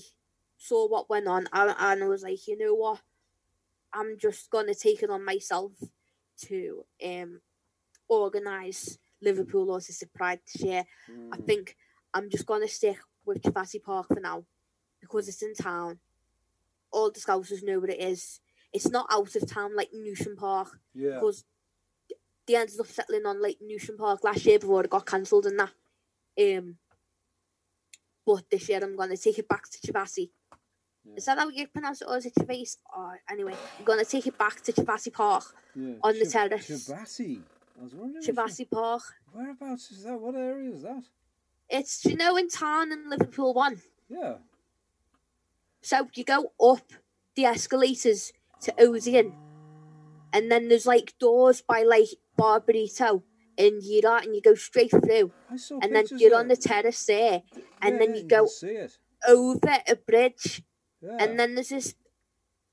[0.57, 3.01] saw what went on and, and i was like you know what
[3.93, 5.71] i'm just gonna take it on myself
[6.37, 7.41] to um
[8.07, 10.83] organize liverpool autistic pride this year
[11.31, 11.45] I Mm.
[11.45, 11.77] think
[12.13, 14.45] I'm just gonna stick with Chavassy Park for now
[15.01, 15.99] because it's in town.
[16.91, 18.39] All the Scousers know what it is.
[18.75, 21.13] It's not out of town like Newsham Park yeah.
[21.13, 21.45] because
[22.45, 25.57] they ended up settling on like Newsham Park last year before it got cancelled and
[25.57, 25.71] that.
[26.37, 26.75] Um,
[28.25, 30.29] but this year I'm gonna take it back to Chavassy.
[31.05, 31.13] Yeah.
[31.15, 32.33] Is that how you pronounce it, or is it?
[32.93, 35.93] Or anyway, I'm gonna take it back to Chavassy Park, yeah.
[36.03, 36.67] on the Chib- terrace.
[36.67, 37.41] Chibasi.
[37.79, 38.67] I was wondering.
[38.69, 39.03] Park.
[39.31, 40.19] Whereabouts is that?
[40.19, 41.03] What area is that?
[41.69, 43.81] It's you know in town in Liverpool one.
[44.09, 44.33] Yeah.
[45.81, 46.91] So you go up
[47.35, 49.33] the escalators to Odeon,
[50.33, 53.23] and then there's like doors by like Barburrito
[53.57, 55.31] and Yira, and you go straight through,
[55.81, 57.43] and then you're on the terrace there,
[57.81, 58.47] and Yeah, then you go
[59.27, 60.61] over a bridge,
[61.01, 61.17] Yeah.
[61.19, 61.95] and then there's this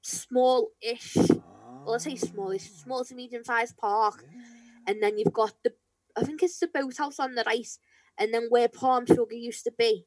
[0.03, 2.27] small-ish, well, I say Ah.
[2.27, 4.41] smallish, small to medium-sized park, Yeah.
[4.89, 5.75] and then you've got the,
[6.17, 7.79] I think it's the boathouse on the right,
[8.19, 10.07] and then where Palm Sugar used to be,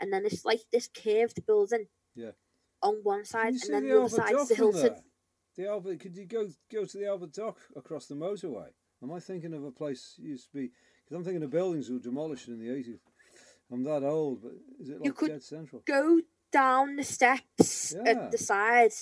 [0.00, 1.88] and then it's like this curved building.
[2.14, 2.32] Yeah.
[2.82, 4.96] On one side, you and then the the other side's Dock the Hilton.
[5.56, 6.00] The Albert.
[6.00, 8.68] Could you go go to the Albert Dock across the motorway?
[9.02, 10.70] Am I thinking of a place used to be?
[11.04, 12.98] Because I'm thinking of buildings were demolished in the 80s.
[13.70, 15.82] I'm that old, but is it You like could dead central?
[15.86, 16.20] Go
[16.52, 18.10] down the steps Yeah.
[18.10, 18.92] at the side,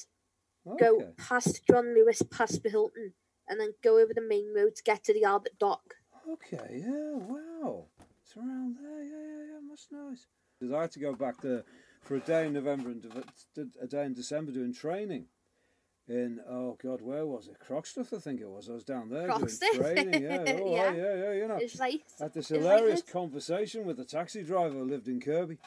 [0.67, 0.85] Okay.
[0.85, 3.15] go past John Lewis, past the Hilton,
[3.49, 5.97] and then go over the main road to get to the Albert Dock.
[6.29, 7.87] Okay, yeah, wow.
[8.23, 10.27] It's around there, yeah, yeah, yeah, that's nice.
[10.59, 11.65] Because I had to go back there
[12.07, 15.27] for a day in November and de- a day in December doing training.
[16.09, 17.57] In oh god, where was it?
[17.59, 18.69] Croxteth, I think it was.
[18.71, 19.61] I was down there Croxteth?
[19.61, 20.23] doing training.
[20.23, 20.93] Yeah, oh, Yeah.
[20.93, 21.59] yeah, yeah, you know.
[21.81, 22.01] Right.
[22.21, 25.59] Had this like hilarious conversation with a taxi driver who lived in Kirkby.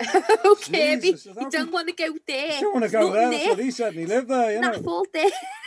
[0.14, 2.52] oh, Kirkby, Jesus, you don't want to go there.
[2.52, 3.30] I don't want to go there.
[3.30, 3.88] nothing That's what he said.
[3.92, 4.82] And he lived there, you know.
[4.86, 5.06] All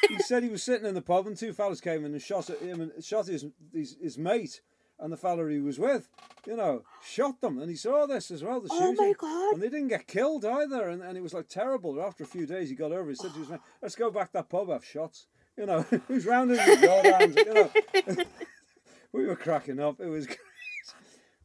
[0.10, 2.50] he said he was sitting in the pub and two fellas came in and shot
[2.50, 4.62] at him and shot his, his his mate
[5.00, 6.10] and the fella he was with,
[6.46, 8.60] you know, shot them and he saw this as well.
[8.62, 8.96] The Oh shooting.
[9.08, 9.54] my God.
[9.54, 12.02] And they didn't get killed either, and, and it was like terrible.
[12.02, 13.10] After a few days, he got over.
[13.10, 13.14] it.
[13.14, 15.82] He said to his mate, "Let's go back to that pub, have shots." You know,
[16.08, 16.78] who's rounding your?
[17.38, 17.72] You know,
[19.12, 20.00] we were cracking up.
[20.00, 20.40] It was great.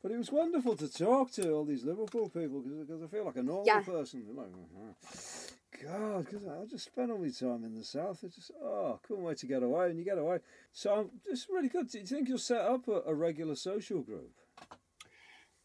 [0.02, 3.36] But it was wonderful to talk to all these Liverpool people because I feel like
[3.36, 3.80] a normal Yeah.
[3.82, 4.24] person.
[4.34, 5.54] Like, mm-hmm.
[5.82, 8.20] God, because I just spent all my time in the south.
[8.22, 10.38] It's just oh, couldn't wait to get away, and you get away.
[10.72, 11.90] So I'm just really good.
[11.90, 14.30] Do you think you'll set up a, a regular social group?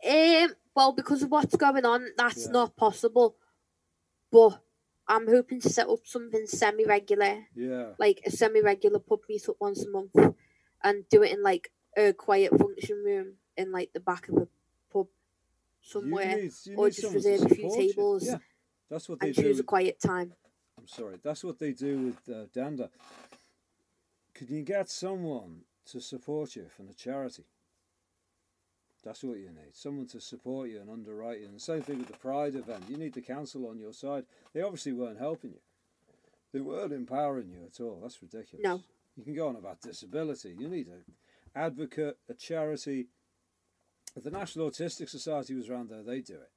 [0.07, 2.51] Um, well, because of what's going on, that's Yeah.
[2.51, 3.35] not possible.
[4.31, 4.61] But
[5.07, 9.85] I'm hoping to set up something semi-regular, Yeah, like a semi-regular pub meet up once
[9.85, 10.15] a month,
[10.83, 14.47] and do it in like a quiet function room in like the back of a
[14.91, 15.07] pub
[15.81, 18.37] somewhere, you need, you or just reserve a few tables Yeah,
[18.89, 19.43] that's what they do.
[19.43, 20.33] choose a quiet time.
[20.77, 21.17] I'm sorry.
[21.23, 22.89] That's what they do with uh, DANDA.
[24.33, 27.45] Could you get someone to support you from the charity?
[29.03, 29.73] That's what you need.
[29.73, 31.45] Someone to support you and underwrite you.
[31.45, 32.83] And the same thing with the Pride event.
[32.89, 34.25] You need the council on your side.
[34.53, 35.59] They obviously weren't helping you.
[36.53, 37.99] They weren't empowering you at all.
[38.01, 38.63] That's ridiculous.
[38.63, 38.81] No.
[39.15, 40.55] You can go on about disability.
[40.57, 41.03] You need an
[41.55, 43.07] advocate, a charity.
[44.15, 46.51] If the National Autistic Society was around there, they do it.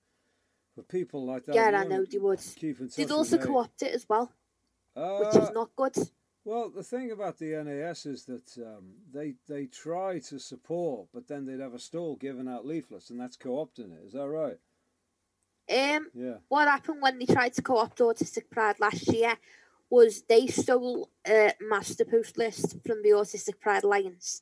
[0.80, 1.56] But people like that.
[1.56, 2.40] yeah, I know they would.
[2.56, 4.32] Keep in touch They'd also co-opt it as well,
[4.96, 5.94] which Uh, is not good.
[6.46, 11.28] well, the thing about the NAS is that um, they they try to support, but
[11.28, 14.06] then they'd have a stall giving out leaflets, and that's co-opting it.
[14.06, 14.56] Is that right?
[15.70, 16.38] Um, Yeah.
[16.48, 19.36] what happened when they tried to co-opt Autistic Pride last year
[19.90, 24.40] was they stole a master post list from the Autistic Pride Alliance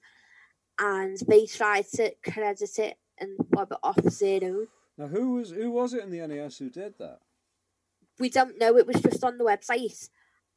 [0.79, 4.69] and they tried to credit it and bob it off as their own.
[4.99, 7.21] Now, who was who was it in the NAS who did that?
[8.19, 10.09] We don't know, it was just on the website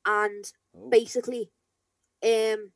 [0.05, 1.51] and Oh, basically
[2.25, 2.71] um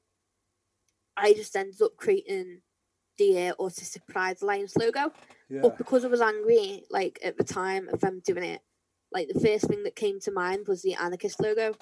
[1.18, 2.62] I just ended up creating
[3.18, 5.12] the uh, Autistic Pride Alliance logo.
[5.50, 5.62] yeah.
[5.62, 8.62] But because I was angry, like at the time of them doing it,
[9.12, 11.74] like the first thing that came to mind was the anarchist logo,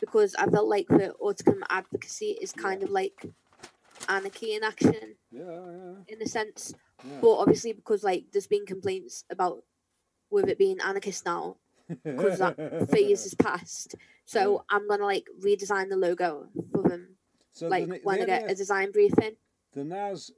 [0.00, 3.26] because I felt like the autism advocacy is kind of like
[4.08, 6.74] anarchy in action Yeah, yeah, in a sense.
[7.04, 7.18] Yeah.
[7.20, 9.64] But obviously, because like there's been complaints about
[10.30, 11.56] with it being anarchist now,
[12.04, 12.56] because that
[12.90, 13.94] phase is past.
[14.24, 17.16] So I'm gonna like redesign the logo for them,
[17.52, 19.36] so like the, when the, I get a design briefing.
[19.72, 20.30] the NAS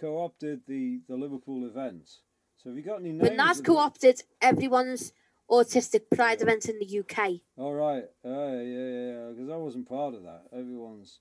[0.00, 2.20] co-opted the the Liverpool events.
[2.56, 3.22] So have you got any names?
[3.22, 5.12] But NAS co-opted everyone's
[5.50, 7.40] autistic pride event in the UK.
[7.56, 8.04] All right.
[8.24, 9.28] Uh, yeah, yeah, yeah.
[9.30, 10.44] Because I wasn't part of that.
[10.52, 11.20] Everyone's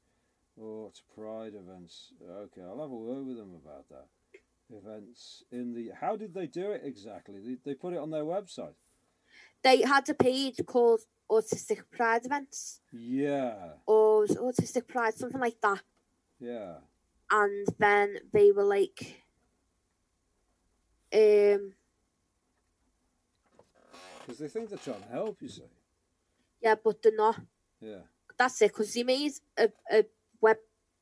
[0.62, 2.14] oh, pride events.
[2.22, 4.08] Okay, I'll have a word with them about that.
[4.70, 5.92] Events in the.
[6.00, 7.40] How did they do it exactly?
[7.40, 8.74] They, they put it on their website.
[9.64, 13.54] They had a page called Autistic Pride Events Yeah,
[13.86, 15.82] or Autistic Pride, something like that.
[16.40, 16.76] yeah.
[17.32, 19.24] And then they were like,
[21.14, 21.74] um,
[24.22, 25.42] Because they think they're trying to help.
[25.42, 25.64] You see.
[26.62, 27.40] yeah, but they're not.
[27.80, 28.02] Yeah.
[28.38, 28.72] That's it.
[28.72, 30.06] Because they made a, a
[30.42, 30.58] web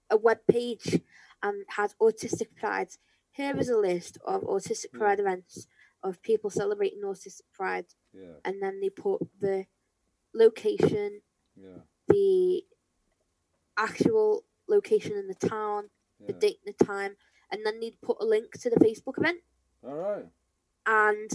[0.10, 1.02] a web page
[1.41, 2.89] and had Autistic Pride.
[3.33, 4.99] Here is a list of Autistic Yeah.
[4.99, 5.67] Pride events
[6.03, 8.35] of people celebrating Autistic Pride, Yeah.
[8.45, 9.65] and then they put the
[10.33, 11.21] location,
[11.55, 11.79] Yeah.
[12.07, 12.63] the
[13.75, 17.17] actual location in the town, the date and the time,
[17.49, 19.41] and then they'd put a link to the Facebook event.
[19.83, 20.27] All right.
[20.85, 21.31] And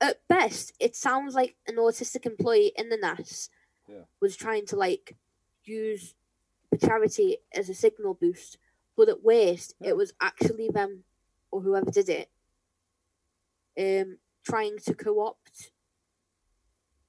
[0.00, 3.50] at best, it sounds like an autistic employee in the NAS
[3.86, 4.04] Yeah.
[4.20, 5.16] was trying to like
[5.64, 6.14] use
[6.70, 8.56] the charity as a signal boost,
[8.96, 9.90] but at worst, Yeah.
[9.90, 11.04] it was actually them
[11.50, 12.30] or whoever did it
[13.78, 15.70] um trying to co-opt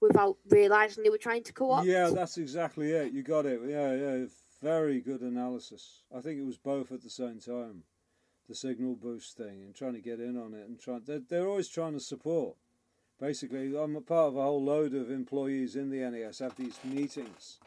[0.01, 1.85] without realizing they were trying to co-opt.
[1.85, 3.11] Yeah, that's exactly it.
[3.11, 3.59] You got it.
[3.67, 4.25] Yeah, yeah.
[4.61, 6.03] Very good analysis.
[6.15, 7.83] I think it was both at the same time.
[8.47, 11.03] The signal boost thing and trying to get in on it and trying.
[11.05, 12.55] They're, they're always trying to support.
[13.19, 16.79] Basically, I'm a part of a whole load of employees in the NAS have these
[16.83, 17.59] meetings,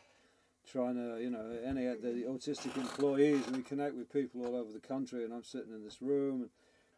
[0.71, 4.73] trying to, you know, NAS, the autistic employees, and we connect with people all over
[4.73, 5.25] the country.
[5.25, 6.51] And I'm sitting in this room, and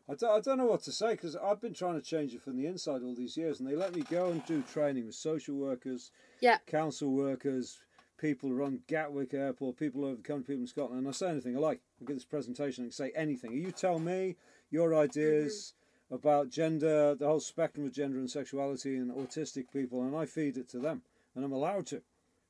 [0.09, 2.43] I don't, I don't know what to say because I've been trying to change it
[2.43, 5.15] from the inside all these years, and they let me go and do training with
[5.15, 6.59] social workers, Yeah.
[6.67, 7.79] council workers,
[8.19, 11.31] people who run Gatwick Airport, people over the country, people in Scotland, and I say
[11.31, 11.81] anything I like.
[12.01, 13.53] I give this presentation and say anything.
[13.53, 14.37] You tell me
[14.71, 15.73] your ideas
[16.11, 16.15] mm-hmm.
[16.17, 20.59] about gender, the whole spectrum of gender and sexuality, and autistic people, and I feed
[20.59, 21.03] it to them,
[21.35, 22.03] and I'm allowed to.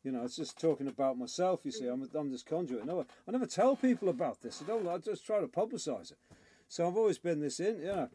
[0.02, 1.60] You know, it's just talking about myself.
[1.64, 2.84] You see, I'm, I'm this conduit.
[2.84, 4.60] No, I never tell people about this.
[4.62, 4.86] I don't.
[4.86, 6.18] I just try to publicise it.
[6.68, 7.80] So I've always been this in.
[7.82, 8.06] Yeah.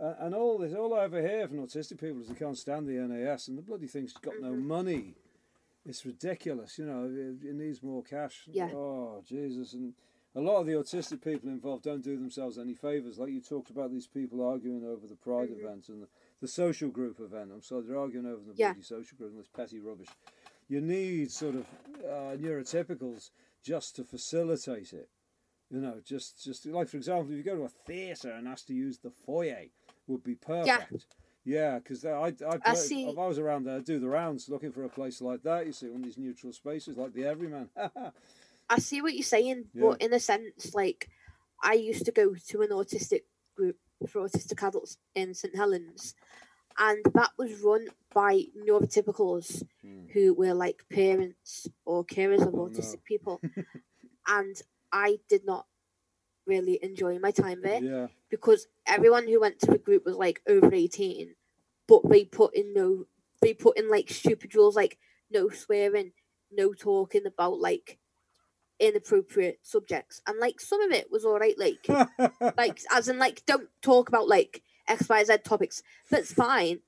[0.00, 2.86] Uh, and all this, all I ever hear from autistic people is they can't stand
[2.86, 5.14] the NAS, and the bloody thing's got no money.
[5.86, 7.04] It's ridiculous, you know.
[7.04, 8.42] It, it needs more cash.
[8.46, 8.70] Yeah.
[8.74, 9.72] Oh Jesus!
[9.72, 9.94] And
[10.34, 13.18] a lot of the autistic people involved don't do themselves any favors.
[13.18, 16.08] Like you talked about these people arguing over the Pride event and the,
[16.42, 17.50] the social group event.
[17.54, 18.72] I'm sorry, they're arguing over the Yeah.
[18.72, 20.08] bloody social group and this petty rubbish.
[20.68, 21.66] You need sort of
[22.04, 23.30] uh, neurotypicals
[23.62, 25.08] just to facilitate it.
[25.70, 28.66] You know, just just like for example, if you go to a theatre and ask
[28.66, 29.64] to use the foyer,
[30.06, 31.06] would be perfect.
[31.44, 33.04] Yeah, because I, I, I see.
[33.04, 35.66] if I was around there, I'd do the rounds looking for a place like that.
[35.66, 37.68] You see, one of these neutral spaces like the Everyman.
[38.68, 39.90] I see what you're saying, Yeah.
[39.90, 41.08] but in a sense, like
[41.62, 43.22] I used to go to an autistic
[43.56, 43.76] group
[44.08, 46.14] for autistic adults in St Helens,
[46.78, 50.06] and that was run by neurotypicals Hmm.
[50.12, 52.68] who were like parents or carers of Oh, no.
[52.70, 53.40] autistic people,
[54.26, 54.60] and
[54.92, 55.66] I did not
[56.46, 60.40] really enjoy my time there yeah, because everyone who went to the group was like
[60.48, 61.34] over 18
[61.88, 63.06] but they put in no
[63.42, 64.98] they put in like stupid rules like
[65.30, 66.12] no swearing
[66.52, 67.98] no talking about like
[68.78, 71.86] inappropriate subjects and like some of it was all right like
[72.56, 76.78] like as in like don't talk about like xyz topics that's fine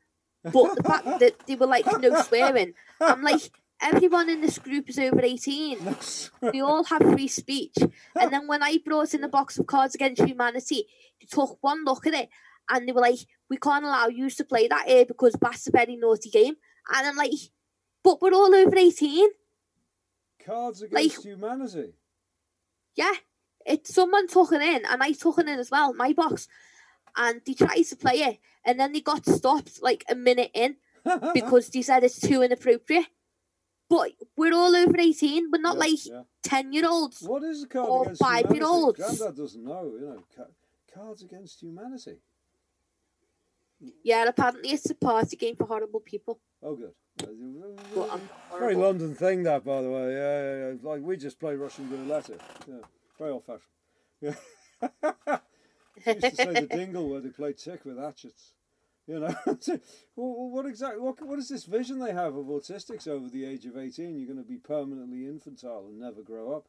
[0.44, 4.88] but the fact that they were like no swearing i'm like everyone in this group
[4.88, 5.96] is over 18
[6.52, 7.76] we all have free speech.
[8.18, 10.86] And then when I brought in the box of Cards Against Humanity,
[11.20, 12.28] they took one look at it
[12.70, 15.70] and they were like, "We can't allow you to play that here because that's a
[15.70, 16.56] very naughty game."
[16.94, 17.32] And I'm like,
[18.02, 19.30] "But we're all over 18."
[20.44, 21.94] Cards Against Humanity.
[22.94, 23.14] Yeah,
[23.64, 26.48] it's someone took it in, and I took it in as well, my box.
[27.16, 30.76] And they tried to play it, and then they got stopped like a minute in
[31.34, 33.06] because they said it's too inappropriate.
[33.88, 35.50] But we're all over 18.
[35.50, 36.22] We're not Yeah, like yeah.
[36.42, 37.22] 10 year olds.
[37.22, 38.98] What is a card or against five-year-olds.
[38.98, 39.18] humanity?
[39.18, 39.92] Grandad doesn't know.
[39.98, 40.46] You know,
[40.94, 42.16] Cards Against Humanity.
[44.02, 46.40] Yeah, apparently it's a party game for horrible people.
[46.62, 46.92] Oh, good.
[47.16, 48.20] But
[48.58, 48.74] Very.
[48.74, 50.12] London thing, that, by the way.
[50.12, 50.74] Yeah, yeah, yeah.
[50.82, 52.30] Like we just play Russian roulette.
[52.66, 52.74] Yeah,
[53.18, 53.62] very old fashioned.
[54.20, 54.34] Yeah.
[56.06, 58.52] used to say the dingle where they play tick with hatchets.
[59.08, 59.34] You know,
[60.16, 61.00] well, what exactly?
[61.00, 64.18] What, what is this vision they have of autistics over the age of eighteen?
[64.18, 66.66] You're going to be permanently infantile and never grow up.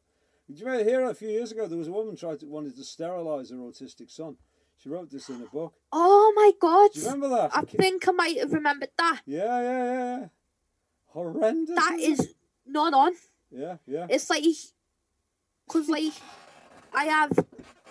[0.48, 2.76] Did you ever hear a few years ago there was a woman tried to wanted
[2.76, 4.36] to sterilise her autistic son?
[4.82, 5.74] She wrote this in a book.
[5.92, 6.92] Oh my god!
[6.94, 7.50] Do you remember that?
[7.54, 9.20] I think I might have remembered that.
[9.26, 10.18] Yeah, yeah, yeah.
[10.20, 10.26] yeah.
[11.08, 11.76] Horrendous.
[11.76, 12.34] That is
[12.66, 13.12] not on.
[13.50, 14.06] Yeah, yeah.
[14.08, 14.44] It's like,
[15.68, 16.14] cause like,
[16.94, 17.46] I have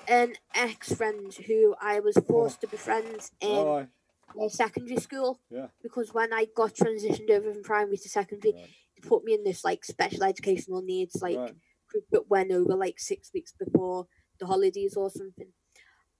[0.07, 2.21] an ex friend who I was oh.
[2.21, 3.87] forced to befriend in Oh, aye.
[4.35, 5.67] My secondary school yeah.
[5.81, 8.69] because when I got transitioned over from primary to secondary, Right.
[8.95, 11.55] they put me in this like special educational needs like right.
[11.87, 14.07] group that went over like six weeks before
[14.39, 15.51] the holidays or something.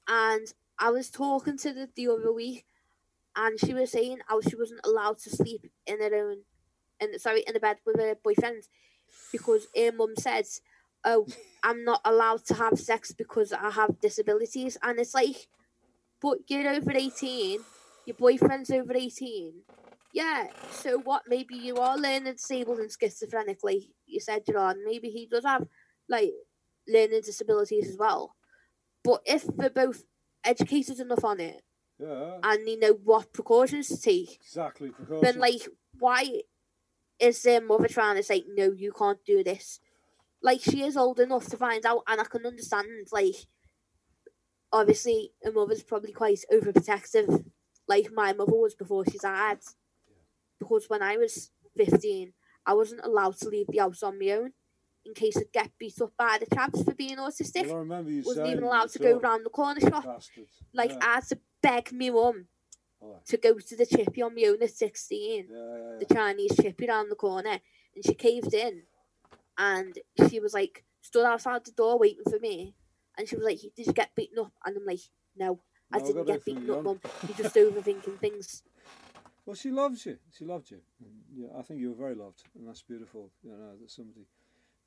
[0.07, 2.65] And I was talking to the the other week,
[3.35, 6.37] and she was saying how she wasn't allowed to sleep in her own,
[6.99, 8.63] in sorry, in the bed with her boyfriend,
[9.31, 10.45] because her mum said,
[11.03, 11.27] "Oh,
[11.63, 15.47] I'm not allowed to have sex because I have disabilities," and it's like,
[16.21, 17.59] but you're over eighteen,
[18.09, 19.61] your boyfriend's over eighteen.
[20.11, 21.23] Yeah, so what?
[21.27, 24.77] Maybe you are learning disabled and schizophrenic, like you said, Gerard.
[24.83, 25.67] Maybe he does have
[26.09, 26.31] like
[26.87, 28.35] learning disabilities as well.
[29.03, 30.03] But if they're both
[30.43, 31.61] educated enough on it
[31.99, 32.39] Yeah.
[32.41, 34.91] and they know what precautions to take, Exactly.
[34.99, 35.61] Because then like
[35.99, 36.41] why
[37.19, 39.79] is their mother trying to say no, you can't do this?
[40.41, 42.87] Like she is old enough to find out, and I can understand.
[43.11, 43.35] Like
[44.71, 47.45] obviously, a mother's probably quite overprotective,
[47.89, 49.57] like my mother was before she died.
[50.59, 52.33] Because when I was fifteen,
[52.65, 54.53] I wasn't allowed to leave the house on my own
[55.05, 57.65] in case I'd get beat up by the chaps for being autistic.
[57.67, 60.05] well, I remember you wasn't even allowed to go round the corner shop.
[60.05, 60.51] Bastards.
[60.73, 60.99] Like yeah.
[61.01, 62.47] I had to beg me mum
[63.25, 66.13] to go to the chippy on my own at sixteen yeah, yeah, the.
[66.13, 67.59] Chinese chippy round the corner,
[67.95, 68.83] and she caved in,
[69.57, 69.97] and
[70.29, 72.75] she was like stood outside the door waiting for me,
[73.17, 74.99] and she was like, "Did you get beaten up?" And I'm like,
[75.35, 75.61] "No,
[75.91, 76.99] I No, didn't get beaten up, mum.
[77.27, 78.63] You're just overthinking things."
[79.45, 80.19] Well, she loves you.
[80.37, 80.79] She loved you.
[80.99, 83.31] And, Yeah, I think you were very loved, and that's beautiful.
[83.43, 84.27] You know that somebody.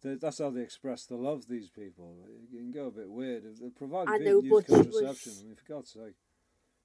[0.02, 1.48] they- That's how they express the love.
[1.48, 2.16] These people.
[2.52, 3.44] You can go a bit weird.
[3.44, 5.32] If they provide I know, but she contraception.
[5.32, 6.14] was- I mean, for God's sake,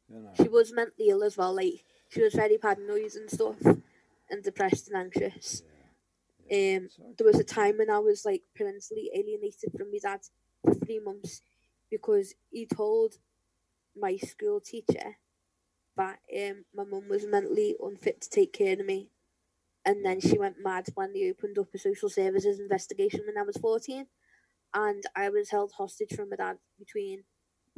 [0.09, 0.33] you know.
[0.37, 1.53] She was mentally ill as well.
[1.53, 5.61] Like she was very paranoid and stuff, and depressed and anxious.
[6.49, 7.13] Um, Sorry.
[7.17, 10.21] there was a time when I was like parentally alienated from my dad
[10.63, 11.41] for three months
[11.91, 13.19] because he told
[13.99, 15.17] my school teacher
[15.95, 19.09] that um, my mum was mentally unfit to take care of me.
[19.85, 23.43] And then she went mad when they opened up a social services investigation when I
[23.43, 24.07] was 14.
[24.73, 27.23] And I was held hostage from my dad between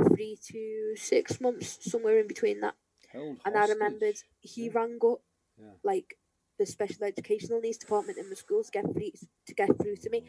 [0.10, 2.76] three to six months, somewhere in between that.
[3.12, 4.74] Held And I remembered he Yeah.
[4.74, 5.22] rang up
[5.58, 5.74] Yeah.
[5.84, 6.18] like
[6.58, 9.12] the special educational needs department in the school to get through,
[9.46, 10.24] to get through to me,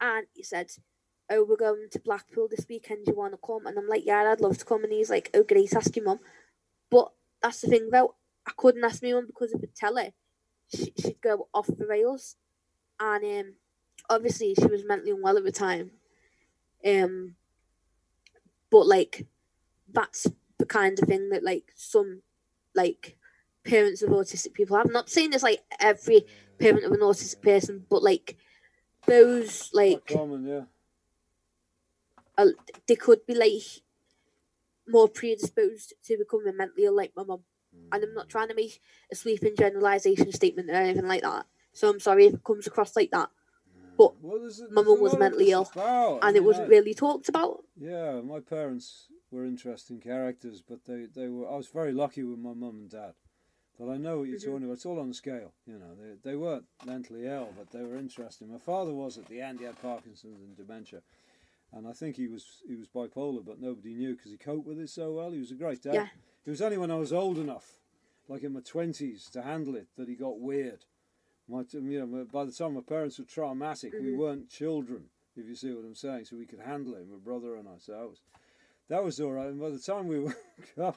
[0.00, 0.72] and he said,
[1.32, 3.06] "Oh, we're going to Blackpool this weekend.
[3.06, 5.30] You want to come?" And I'm like, "Yeah, I'd love to come." And he's like,
[5.34, 6.20] "Oh, great, ask your mum."
[6.90, 7.12] But
[7.42, 8.14] that's the thing though,
[8.46, 10.12] I couldn't ask my mum because if I tell her,
[10.74, 12.36] she, she'd go off the rails,
[13.00, 13.54] and um,
[14.08, 15.92] obviously she was mentally unwell at the time.
[16.84, 17.36] Um,
[18.70, 19.26] but like,
[19.92, 20.26] that's
[20.58, 22.22] the kind of thing that like some
[22.74, 23.16] like
[23.64, 24.86] parents of autistic people have.
[24.86, 26.26] I'm not saying it's like every
[26.58, 28.36] parent of an autistic person, but like
[29.06, 30.62] those like common, yeah.
[32.38, 32.46] Uh,
[32.86, 33.62] they could be like
[34.88, 37.40] more predisposed to becoming mentally ill, like my mum.
[37.90, 38.80] And I'm not trying to make
[39.10, 41.46] a sweeping generalization statement or anything like that.
[41.72, 43.30] So I'm sorry if it comes across like that.
[43.96, 46.18] But my mum was mentally ill, about.
[46.22, 47.64] I and it wasn't I- really talked about.
[47.78, 51.48] Yeah, my parents were interesting characters, but they, they were.
[51.50, 53.14] I was very lucky with my mum and dad.
[53.78, 54.44] But I know what you're Mhm.
[54.44, 54.72] talking about.
[54.74, 55.94] It's all on the scale, you know.
[55.94, 58.50] They they weren't mentally ill, but they were interesting.
[58.52, 59.60] My father was at the end.
[59.60, 61.02] He had Parkinson's and dementia,
[61.72, 64.78] and I think he was he was bipolar, but nobody knew because he coped with
[64.78, 65.30] it so well.
[65.30, 65.94] He was a great dad.
[65.94, 66.06] Yeah.
[66.44, 67.78] It was only when I was old enough,
[68.28, 70.84] like in my twenties, to handle it that he got weird.
[71.48, 74.16] My, you know, my- by the time my parents were traumatic, we Mhm.
[74.16, 76.24] weren't children, if you see what I'm saying.
[76.26, 77.78] So we could handle it, my brother and I.
[77.78, 78.20] So that was,
[78.88, 79.48] that was all right.
[79.48, 80.36] And by the time we were,
[80.76, 80.96] God,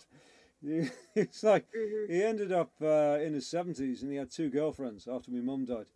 [0.63, 5.07] it's like hmm he ended up uh, in his seventies and he had two girlfriends
[5.07, 5.87] after my mum died.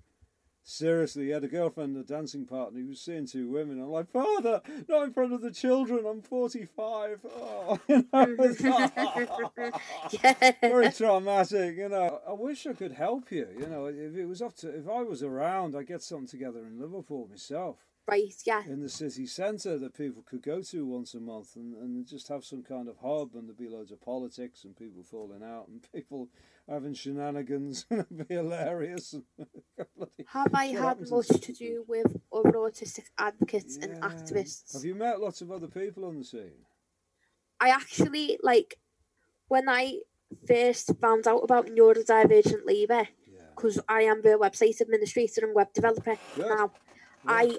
[0.64, 2.80] Seriously, he had a girlfriend, and a dancing partner.
[2.80, 3.82] He was seeing two women.
[3.82, 6.06] I'm like, Father, not in front of the children.
[6.06, 7.22] I'm 45.
[7.26, 8.62] Oh, you know, it's-
[10.24, 10.52] Yeah.
[10.62, 12.22] very traumatic, you know.
[12.28, 13.88] I wish I could help you, you know.
[13.88, 17.28] If it was up to, if I was around, I'd get something together in Liverpool
[17.30, 17.78] myself,
[18.10, 18.64] Right, yeah.
[18.66, 22.28] in the city centre that people could go to once a month and, and just
[22.28, 25.68] have some kind of hub and there'd be loads of politics and people falling out
[25.68, 26.30] and people
[26.68, 29.16] having shenanigans and it'd be hilarious.
[30.28, 34.74] Have I had much to do with other autistic advocates and activists?
[34.74, 36.66] Have you met lots of other people on the scene?
[37.60, 38.78] I actually like
[39.48, 40.00] when I
[40.48, 43.42] first found out about neurodivergent labour Yeah.
[43.56, 46.46] because I am the website administrator and web developer Good.
[46.48, 46.72] now.
[47.26, 47.32] Yeah.
[47.32, 47.58] I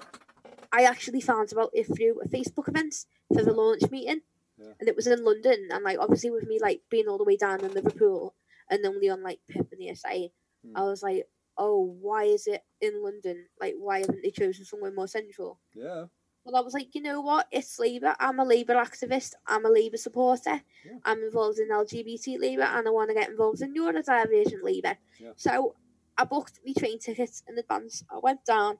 [0.71, 2.95] I actually found about it through a Facebook event
[3.33, 4.21] for the launch meeting,
[4.57, 4.73] Yeah.
[4.79, 5.67] and it was in London.
[5.71, 8.35] And like obviously with me like being all the way down in Liverpool
[8.69, 10.29] and only on like Pip and the SA,
[10.63, 10.77] Hmm.
[10.77, 13.47] I was like, oh, why is it in London?
[13.59, 15.59] Like why haven't they chosen somewhere more central?
[15.73, 16.05] Yeah.
[16.43, 17.47] Well, I was like, you know what?
[17.51, 18.15] It's Labour.
[18.19, 19.33] I'm a Labour activist.
[19.47, 20.61] I'm a Labour supporter.
[20.85, 20.97] Yeah.
[21.05, 24.97] I'm involved in LGBT Labour and I want to get involved in neurodivergent Labour.
[25.19, 25.31] Yeah.
[25.35, 25.75] So
[26.17, 28.03] I booked my train tickets in advance.
[28.11, 28.77] I went down.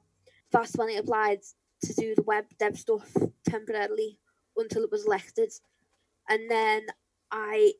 [0.52, 1.42] That's when I applied
[1.84, 3.12] to do the web dev stuff
[3.48, 4.18] temporarily
[4.58, 5.52] until it was elected.
[6.30, 6.88] And then
[7.32, 7.74] I,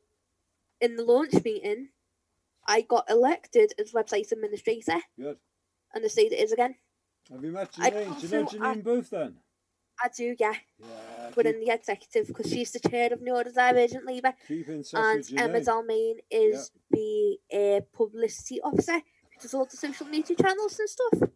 [0.80, 1.90] in the launch meeting,
[2.68, 5.38] I got elected as website administrator Good.
[5.94, 6.76] and the state it is again.
[7.32, 8.20] Have you met Janine?
[8.20, 9.36] Do you know also- Janine I- Booth then?
[10.04, 10.54] I do, yeah.
[10.80, 10.88] Yeah.
[11.36, 15.62] within the executive because she's the chair of neurodivergent Labour Keep in touch and Emma.
[15.62, 21.30] Dalmayne is the uh, publicity officer who does all the social media channels and stuff.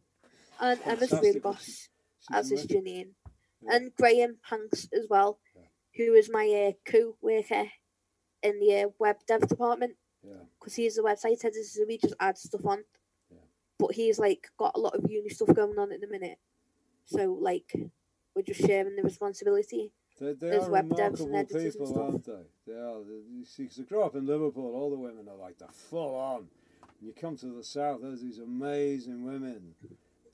[0.60, 1.90] And Emma's really boss,
[2.32, 2.66] as is.
[2.68, 3.10] Janine.
[3.62, 3.76] Yeah.
[3.76, 5.64] And Graham Hanks as well, Yeah.
[5.96, 7.70] who is my uh, co-worker
[8.44, 10.44] in the uh, web dev department Yeah.
[10.60, 12.84] because he's the website editor, so we just add stuff on.
[13.32, 13.38] Yeah.
[13.80, 16.38] But he's like got a lot of uni stuff going on at the minute,
[17.06, 17.74] so like
[18.36, 19.92] we're just sharing the responsibility.
[20.20, 22.44] They, they There's are web devs remarkable people, aren't they?
[22.68, 23.04] They are.
[23.04, 24.74] They- You see, 'cause I grew up in Liverpool.
[24.76, 26.48] All the women are like the full on.
[27.00, 29.76] And you come to the south, there's these amazing women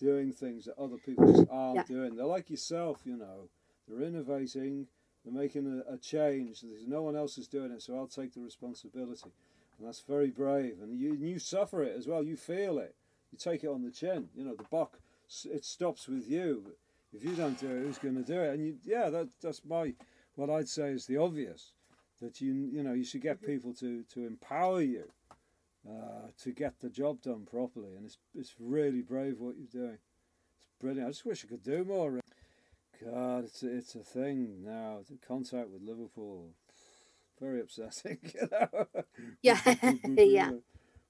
[0.02, 1.84] doing things that other people just aren't Yeah.
[1.84, 2.16] doing.
[2.16, 3.50] They're like yourself, you know.
[3.88, 4.88] They're innovating.
[5.24, 6.62] They're making a, a change.
[6.62, 9.32] There's no one else is doing it, so I'll take the responsibility.
[9.78, 10.82] And that's very brave.
[10.82, 12.24] And you you suffer it as well.
[12.24, 12.96] You feel it.
[13.32, 14.30] You take it on the chin.
[14.36, 15.00] You know, the buck,
[15.46, 16.74] it stops with you.
[17.14, 18.54] If you don't do it, who's going to do it?
[18.54, 19.94] And you, yeah, that that's my
[20.36, 21.74] what I'd say is the obvious
[22.22, 23.52] that you you know you should get mm-hmm.
[23.52, 25.12] people to to empower you
[25.88, 29.98] uh, to get the job done properly, and it's it's really brave what you're doing.
[30.58, 31.08] It's brilliant.
[31.08, 32.20] I just wish I could do more.
[33.04, 35.00] God, it's a, it's a thing now.
[35.10, 36.50] The contact with Liverpool,
[37.40, 38.20] very upsetting.
[38.34, 38.88] You know.
[39.42, 39.60] Yeah,
[40.18, 40.52] yeah.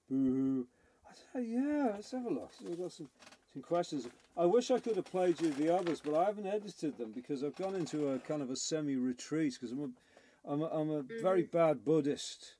[0.08, 0.66] Boo-hoo.
[1.06, 2.52] I know, yeah, let's have a look.
[2.66, 3.08] We've got some
[3.52, 4.08] some questions.
[4.36, 7.44] I wish I could have played you the others, but I haven't edited them because
[7.44, 11.02] I've gone into a kind of a semi-retreat because I'm a, I'm a, I'm a
[11.20, 12.54] very bad Buddhist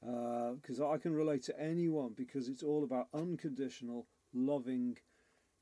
[0.00, 4.98] because I can relate to anyone because it's all about unconditional, loving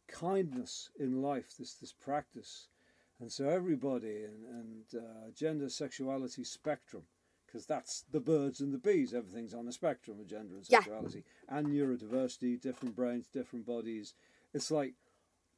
[0.09, 1.57] kindness in life.
[1.59, 2.69] This this practice,
[3.21, 7.05] and so everybody and, and uh, gender, sexuality spectrum
[7.47, 9.15] because that's the birds and the bees.
[9.15, 10.79] Everything's on a spectrum of gender and Yeah.
[10.79, 14.15] sexuality and neurodiversity, different brains, different bodies.
[14.53, 14.95] It's like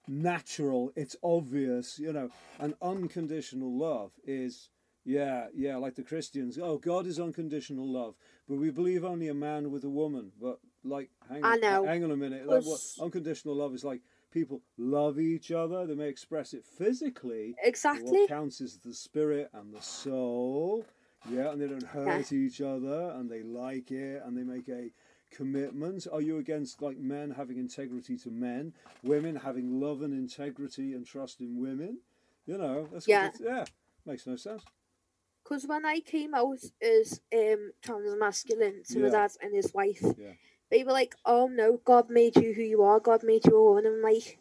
[0.06, 4.68] natural, it's obvious, you know, and unconditional love is.
[5.06, 6.58] Yeah, yeah, like the Christians.
[6.60, 8.16] Oh, God is unconditional love,
[8.48, 10.32] but we believe only a man with a woman.
[10.40, 12.44] But like, hang on, hang on a minute.
[12.46, 14.00] Like, what unconditional love is like
[14.32, 15.86] people love each other.
[15.86, 18.20] They may express it physically, Exactly.
[18.22, 20.84] what counts is the spirit and the soul.
[21.30, 24.90] Yeah, and they don't hurt each other and they like it and they make a
[25.30, 26.06] commitment.
[26.12, 31.06] Are you against like men having integrity to men, women having love and integrity and
[31.06, 31.98] trust in women?
[32.46, 33.30] You know, that's Yeah.
[33.40, 33.64] yeah,
[34.04, 34.62] makes no sense.
[35.46, 40.02] Because when I came out as um, trans masculine to my dad and his wife,
[40.18, 40.32] Yeah.
[40.70, 42.98] they were like, "Oh no, God made you who you are.
[42.98, 44.38] God made you a woman." I'm like,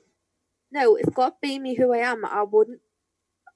[0.72, 2.82] "No, if God made me who I am, I wouldn't.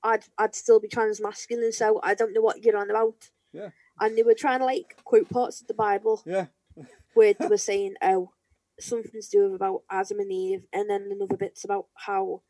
[0.04, 1.72] I'd I'd still be trans masculine.
[1.72, 3.72] So I don't know what you're on about." Yeah.
[4.00, 6.47] And they were trying to like quote parts of the Bible Yeah,
[7.16, 8.32] where they were saying, "Oh,
[8.80, 12.43] something to do with about Adam and Eve," and then another bit's about how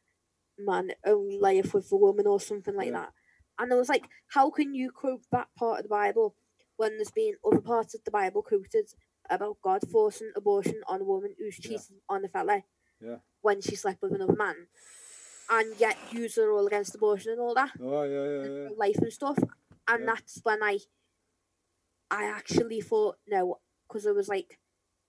[0.58, 3.00] man only layeth with the woman or something like Yeah.
[3.06, 3.14] that.
[3.60, 6.36] And I was like, "How can you quote that part of the Bible
[6.78, 8.88] when there's been other parts of the Bible quoted
[9.30, 11.78] about God forcing abortion on a woman who's Yeah.
[11.78, 12.64] cheated on a fella
[13.02, 13.18] yeah.
[13.42, 14.68] when she slept with another man?"
[15.52, 18.70] And yet, use are all against abortion and all that Oh yeah, yeah, yeah.
[18.78, 19.38] life and stuff.
[19.88, 20.06] And Yeah.
[20.06, 20.80] that's when I,
[22.12, 24.60] I actually thought no, because I was like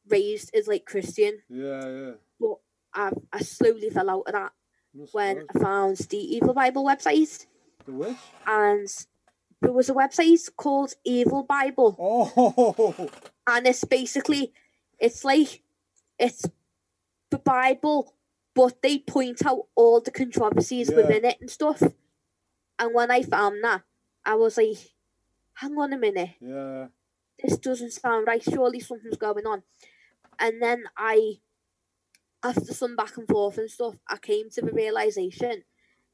[0.09, 2.13] raised as like Christian, Yeah, yeah.
[2.41, 2.57] but
[2.95, 4.53] I I slowly fell out of that
[5.13, 5.47] when.
[5.55, 7.47] I found the Evil Bible website,
[7.87, 8.17] the
[8.47, 8.89] and
[9.61, 13.09] there was a website called Evil Bible, Oh,
[13.47, 14.53] and it's basically
[14.99, 15.63] it's like
[16.19, 16.45] it's
[17.31, 18.15] the Bible,
[18.55, 20.97] but they point out all the controversies Yeah.
[20.97, 21.83] within it and stuff.
[22.79, 23.83] And when I found that,
[24.25, 24.79] I was like,
[25.55, 26.87] hang on a minute, yeah.
[27.43, 28.43] this doesn't sound right.
[28.43, 29.63] Surely something's going on.
[30.39, 31.35] And then I,
[32.43, 35.65] after some back and forth and stuff, I came to the realization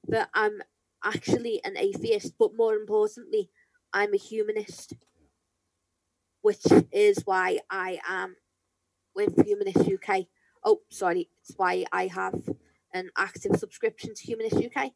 [0.09, 0.62] that I'm
[1.05, 3.51] actually an atheist, but more importantly,
[3.92, 4.94] I'm a humanist,
[6.42, 8.36] which is why I am
[9.14, 10.26] with Humanist UK.
[10.64, 12.34] Oh, sorry, it's why I have
[12.92, 14.92] an active subscription to Humanist UK Okay,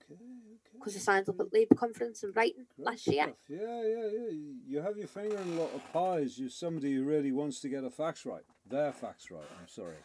[0.73, 1.53] because I signed up at mm.
[1.55, 3.25] Labour Conference in Brighton Great last year.
[3.25, 3.37] stuff.
[3.49, 4.53] Yeah, yeah, yeah.
[4.67, 6.39] You have your finger in a lot of pies.
[6.39, 8.43] You're somebody who really wants to get the facts right.
[8.69, 9.45] Their facts right.
[9.61, 9.97] I'm sorry.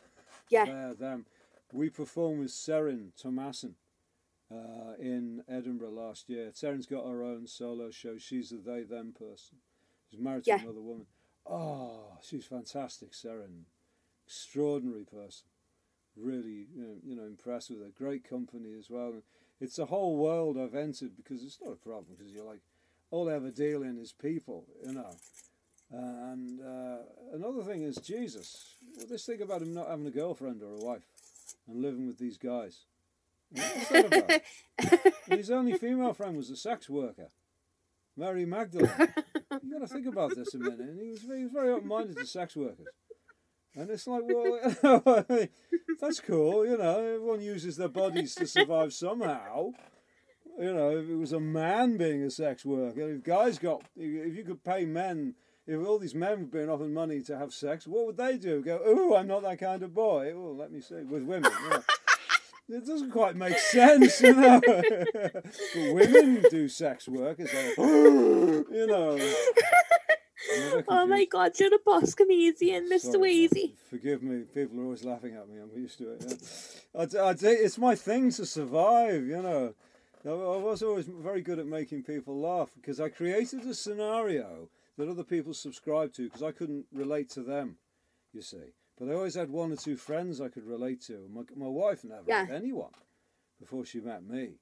[0.50, 0.94] Yeah.
[1.00, 1.26] Them.
[1.74, 3.74] We perform with Serin Thomasin
[4.52, 6.52] uh, in Edinburgh last year.
[6.54, 8.18] Serin's got her own solo show.
[8.18, 9.58] She's a they them person.
[10.10, 10.58] She's married Yeah.
[10.58, 11.08] to another woman.
[11.46, 13.66] Oh, she's fantastic, Serin.
[14.26, 15.48] Extraordinary person.
[16.16, 17.90] Really, you know, you know, impressed with her.
[17.90, 19.10] Great company as well.
[19.10, 19.24] And
[19.60, 22.62] it's a whole world I've entered because it's not a problem because you're like,
[23.12, 25.12] all I ever deal in is people, you know.
[25.92, 26.98] And uh,
[27.34, 28.76] another thing is Jesus.
[28.98, 31.06] Well, this thing about him not having a girlfriend or a wife
[31.68, 32.86] and living with these guys.
[35.28, 37.30] his only female friend was a sex worker,
[38.18, 38.90] Mary Magdalene.
[39.64, 40.80] You've got to think about this a minute.
[40.80, 42.88] And he was, he was very open-minded to sex workers.
[43.76, 45.26] And it's like, well,
[46.02, 47.00] that's cool, you know.
[47.00, 49.72] Everyone uses their bodies to survive somehow.
[50.58, 54.36] You know, if it was a man being a sex worker, if guys got, if
[54.36, 55.36] you could pay men,
[55.68, 58.62] if all these men were being offered money to have sex, what would they do?
[58.62, 60.32] Go, oh, I'm not that kind of boy.
[60.34, 61.52] Oh, let me see, with women.
[61.70, 61.84] Know.
[62.68, 64.60] It doesn't quite make sense, you know.
[64.66, 65.44] but
[65.76, 67.38] women do sex work.
[67.40, 69.20] It's like, you know.
[70.52, 73.14] I'm a bit Oh my god, you're a boss comedian, Mr.
[73.14, 73.74] Sorry, Weezy.
[73.90, 74.44] Forgive me.
[74.54, 75.60] People are always laughing at me.
[75.60, 76.26] I'm used to it.
[76.28, 77.02] Yeah.
[77.02, 79.26] I'd, I'd it's my thing to survive.
[79.26, 79.74] You know,
[80.26, 84.70] I I was always very good at making people laugh because I created a scenario
[84.98, 87.78] that other people subscribed to because I couldn't relate to them.
[88.34, 91.28] You see, but I always had one or two friends I could relate to.
[91.32, 92.46] My my wife never Yeah.
[92.46, 92.94] had anyone
[93.60, 94.60] before she met me,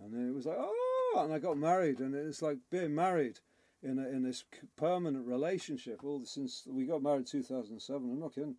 [0.00, 3.40] and then it was like oh, and I got married, and it's like being married
[3.82, 4.44] in a, in this
[4.76, 6.02] permanent relationship.
[6.04, 8.10] All this since we got married in two thousand seven.
[8.10, 8.56] I'm not kidding.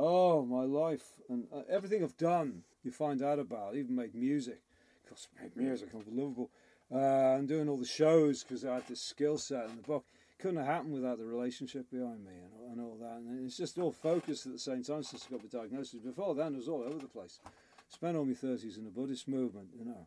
[0.00, 3.74] Oh, my life and uh, everything I've done, you find out about.
[3.74, 4.60] Even made music.
[5.02, 5.88] Of course, made music.
[5.92, 6.50] I'm Liverpool.
[6.90, 10.04] Uh, and doing all the shows because I had this skill set in the book.
[10.38, 13.16] Couldn't have happened without the relationship behind me and, and all that.
[13.16, 16.00] And it's just all focused at the same time since I got the diagnosis.
[16.00, 17.40] Before then, it was all over the place.
[17.88, 20.06] spent all my thirties in the Buddhist movement, you know.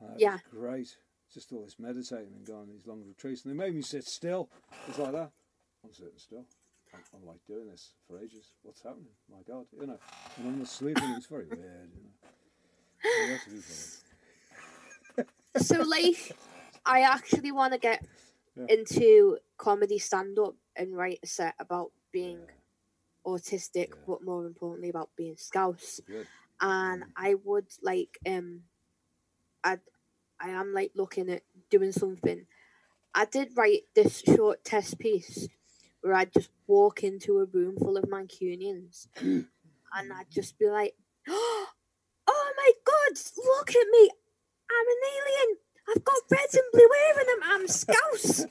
[0.00, 0.32] Uh, it Yeah.
[0.34, 0.96] was great.
[1.32, 4.48] Just all this meditating and going these long retreats, and they made me sit still.
[4.88, 5.30] It's like that.
[5.84, 6.44] I'm sitting still.
[6.94, 8.52] I'm, I'm like doing this for ages.
[8.62, 9.12] What's happening?
[9.30, 9.98] My God, you know.
[10.38, 11.12] And I'm not sleeping.
[11.16, 13.38] It's very weird, you know.
[15.56, 16.36] So like,
[16.86, 18.06] I actually want to get
[18.56, 18.66] Yeah.
[18.68, 22.40] into comedy stand up and write a set about being
[23.26, 23.94] autistic, Yeah.
[24.06, 26.00] but more importantly about being scouse.
[26.06, 26.26] Good.
[26.60, 27.12] And Mm.
[27.16, 28.64] I would like um,
[29.64, 29.78] I
[30.40, 32.46] I am like looking at doing something.
[33.14, 35.48] I did write this short test piece
[36.00, 40.96] where I'd just walk into a room full of Mancunians and I'd just be like,
[41.28, 41.66] "Oh
[42.56, 43.18] my God!
[43.36, 44.10] Look at me!
[44.70, 45.58] I'm an alien!
[45.90, 48.46] I've got red and blue hair and I'm, I'm scouse!"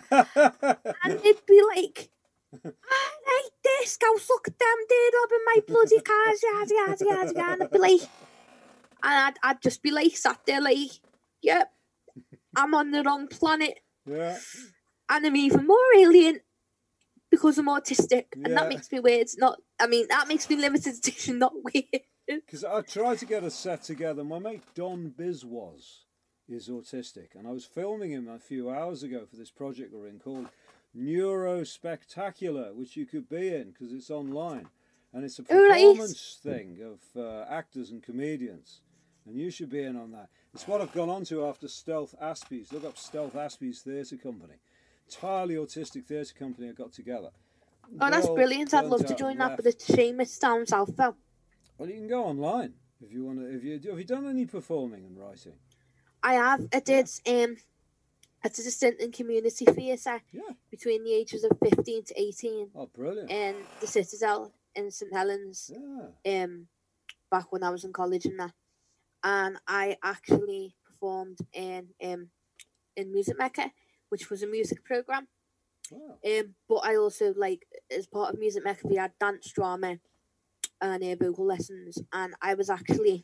[1.03, 2.09] and they'd be like,
[2.53, 7.33] I hate this, scouse, look at them, they're robbing my bloody cars, yada, yada, yada,
[7.35, 7.51] yada.
[7.53, 8.09] And I'd be like, and
[9.03, 10.91] I'd, I'd just be like, sat there like,
[11.41, 11.71] yep,
[12.55, 14.37] I'm on the wrong planet, yeah.
[15.09, 16.39] and I'm even more alien
[17.29, 18.55] because I'm autistic, and Yeah.
[18.55, 19.27] that makes me weird.
[19.37, 21.85] Not, I mean, that makes me limited edition, not weird.
[22.27, 24.21] Because I tried to get a set together.
[24.21, 25.99] My mate Don Biswas
[26.49, 30.07] is autistic, and I was filming him a few hours ago for this project we're
[30.07, 30.47] in called
[30.97, 34.67] Neurospectacular, which you could be in because it's online.
[35.13, 38.81] And it's a performance thing of uh, actors and comedians.
[39.25, 40.29] And you should be in on that.
[40.53, 42.71] It's what I've gone on to after Stealth Aspies.
[42.71, 44.55] Look up Stealth Aspies Theatre Company.
[45.07, 47.29] Entirely autistic theatre company I got together.
[48.01, 48.73] Oh, that's brilliant.
[48.73, 51.15] I'd love to join that, but it's a shame it's down south though.
[51.77, 53.45] Well, you can go online if you want to.
[53.45, 55.53] If you have you done any performing and writing?
[56.27, 56.67] I have.
[56.73, 57.09] I did.
[57.25, 57.55] Um,
[58.43, 60.53] I did a stint in community theatre Yeah.
[60.69, 63.31] between the ages of fifteen to eighteen Oh, brilliant.
[63.31, 65.71] in the Citadel in St Helens.
[65.73, 66.43] Yeah.
[66.43, 66.67] Um,
[67.31, 68.53] back when I was in college and that,
[69.23, 72.29] and I actually performed in um
[72.97, 73.71] in Music Mecca,
[74.09, 75.27] which was a music program.
[75.89, 76.17] Wow.
[76.25, 79.99] Um, but I also like as part of Music Mecca we had dance drama
[80.81, 83.23] and uh, vocal lessons, and I was actually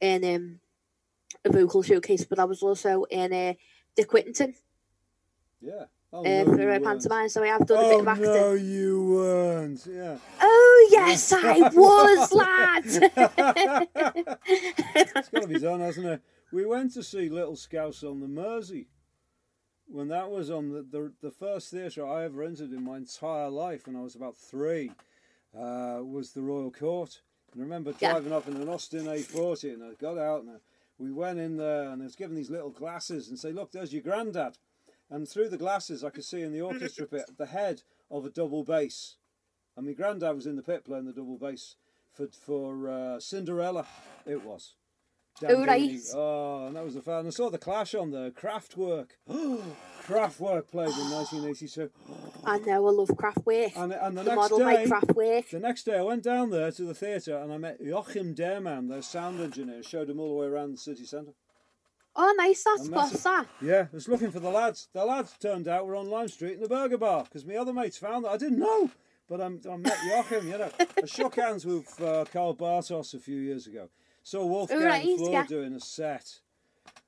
[0.00, 0.60] in um
[1.44, 3.54] a vocal showcase, but I was also in uh,
[3.96, 4.54] Dick Whittington
[5.60, 5.84] Yeah.
[6.12, 6.84] Oh, uh, no, for a weren't.
[6.84, 8.24] pantomime, so I have done a bit Oh of acting.
[8.26, 9.84] no, you weren't.
[9.90, 10.16] Yeah.
[10.40, 12.84] Oh yes, I was, lad.
[14.94, 16.22] it's got to be done, hasn't it?
[16.52, 18.86] We went to see Little Scouse on the Mersey
[19.86, 23.50] when that was on the the, the first theatre I ever entered in my entire
[23.50, 24.92] life when I was about three.
[25.56, 27.20] Uh, was the Royal Court.
[27.52, 28.12] And I remember Yeah.
[28.12, 30.54] driving up in an Austin A40 and I got out and I,
[30.98, 33.92] we went in there and I was given these little glasses and say, look, there's
[33.92, 34.58] your granddad.
[35.10, 38.30] And through the glasses, I could see in the orchestra pit the head of a
[38.30, 39.16] double bass.
[39.76, 41.76] And my granddad was in the pit playing the double bass
[42.12, 43.86] for for uh, Cinderella.
[44.24, 44.74] It was.
[45.40, 46.00] Dan Oh, right.
[46.14, 47.26] Oh, and that was the fan.
[47.26, 49.08] I saw the Clash on the Kraftwerk.
[50.06, 51.90] Kraftwerk played in 1982.
[52.44, 53.72] I know I love Kraftwerk.
[53.76, 56.70] And, and the, the next model day, craft the next day, I went down there
[56.70, 60.40] to the theatre and I met Joachim Dehmann, their sound engineer, showed him all the
[60.40, 61.32] way around the city centre.
[62.16, 62.62] Oh, nice.
[62.62, 63.46] That's that?
[63.60, 64.88] Yeah, I was looking for the lads.
[64.92, 67.72] The lads turned out were on Lime Street in the Burger Bar because my other
[67.72, 68.30] mates found that.
[68.30, 68.90] I didn't know,
[69.28, 70.70] but I'm, I met Joachim, you know.
[70.78, 73.88] I shook hands with uh, Karl Bartos a few years ago.
[74.24, 75.46] Saw Wolfgang Right, Flür yeah.
[75.46, 76.40] doing a set.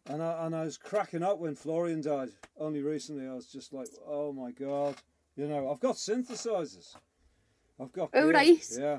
[0.08, 2.28] And I, and I was cracking up when Florian died.
[2.58, 4.94] Only recently, I was just like, oh my God.
[5.34, 6.94] You know, I've got synthesizers.
[7.80, 8.10] I've got.
[8.14, 8.64] Oh, right.
[8.78, 8.98] Yeah.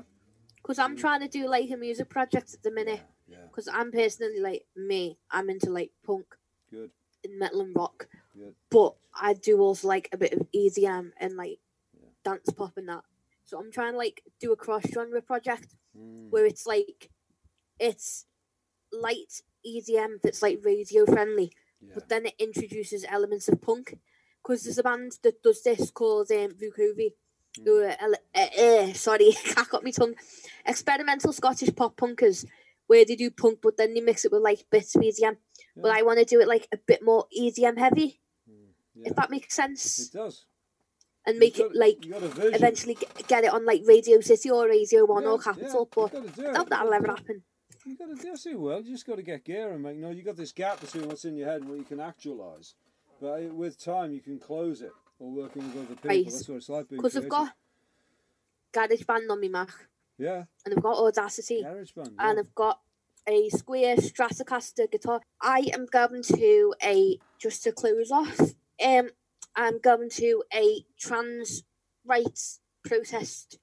[0.56, 3.00] Because I'm trying to do like a music project at the minute.
[3.26, 3.38] Yeah.
[3.48, 5.18] Because I'm personally like me.
[5.30, 6.26] I'm into like punk
[6.70, 6.90] Good.
[7.24, 8.08] and metal and rock.
[8.36, 8.54] Good.
[8.70, 11.58] But I do also like a bit of EDM and like
[11.98, 12.08] Yeah.
[12.24, 13.04] dance pop and that.
[13.44, 17.08] So I'm trying to like do a cross genre project Mm, where it's like
[17.78, 18.26] it's
[18.92, 21.92] light EDM that's like radio friendly, yeah.
[21.94, 23.98] but then it introduces elements of punk.
[24.42, 27.12] Because there's a band that does this called um, Vukovi.
[27.64, 27.96] Who are,
[28.34, 30.14] uh, uh, sorry, I got me tongue.
[30.64, 32.44] Experimental Scottish pop punkers,
[32.86, 35.36] where they do punk, but then they mix it with like bits of EDM.
[35.76, 38.20] But I want to do it like a bit more EDM heavy,
[38.94, 39.08] yeah.
[39.10, 40.44] if that makes sense, It does.
[41.26, 42.54] and make got- it like you got a vision.
[42.54, 45.80] eventually get, get it on like Radio City or Radio One Yeah, or Capital.
[45.80, 46.52] you've But gotta do it.
[46.54, 47.42] that, that'll never happen.
[47.88, 48.82] You got to do it well.
[48.82, 49.96] You just got to get gear and make.
[49.96, 52.74] No, you got this gap between what's in your head and what you can actualize.
[53.18, 54.92] But with time, you can close it.
[55.18, 56.10] Or working with other people.
[56.10, 56.24] Right.
[56.24, 57.52] That's what it's like Because I've got
[58.72, 59.70] GarageBand on me Mac,
[60.16, 62.14] yeah, and I've got Audacity, GarageBand.
[62.18, 62.80] and I've got
[63.26, 65.20] a Squier Stratocaster guitar.
[65.42, 68.38] I am going to a just to close off.
[68.84, 69.10] Um,
[69.56, 71.64] I'm going to a trans
[72.06, 73.58] rights protest.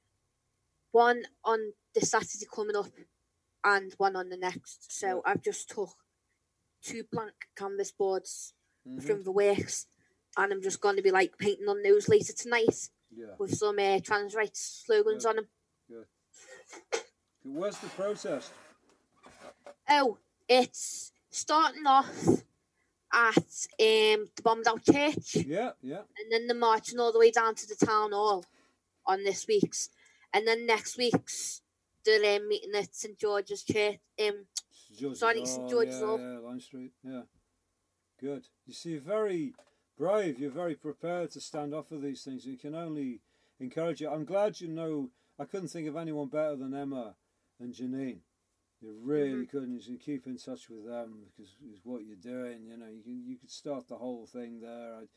[0.92, 2.92] One on the Saturday coming up,
[3.66, 4.92] and one on the next.
[4.98, 5.90] So I've just took
[6.82, 8.54] two blank canvas boards
[8.88, 9.04] Mhm.
[9.04, 9.88] from the works,
[10.38, 13.36] and I'm just going to be like painting on those later tonight Yeah.
[13.40, 15.48] with some uh, trans rights slogans on them.
[17.44, 18.52] Where's the protest?
[19.90, 22.28] Oh, it's starting off
[23.14, 26.04] at um the bombed out church, Yeah, yeah.
[26.18, 28.46] and then they're marching all the way down to the town hall
[29.06, 29.90] on this week's,
[30.34, 31.62] and then next week's
[32.06, 33.98] they're um, meeting at St George's Church.
[34.20, 34.46] Um,
[34.98, 35.70] George's Sorry, St.
[35.70, 36.20] George's yeah, Hall.
[36.20, 36.92] Yeah, Lime Street.
[37.04, 37.22] Yeah.
[38.20, 38.48] Good.
[38.66, 39.54] You see, very
[39.98, 40.40] brave.
[40.40, 42.46] You're very prepared to stand up for these things.
[42.46, 43.22] You can only
[43.60, 44.10] encourage you.
[44.10, 45.10] I'm glad you know.
[45.38, 47.16] I couldn't think of anyone better than Emma
[47.60, 48.20] and Janine.
[48.82, 49.74] You really couldn't.
[49.74, 52.66] You can keep in touch with them because it's what you're doing.
[52.66, 54.96] You know, you can, you could start the whole thing there.
[55.02, 55.08] I'd,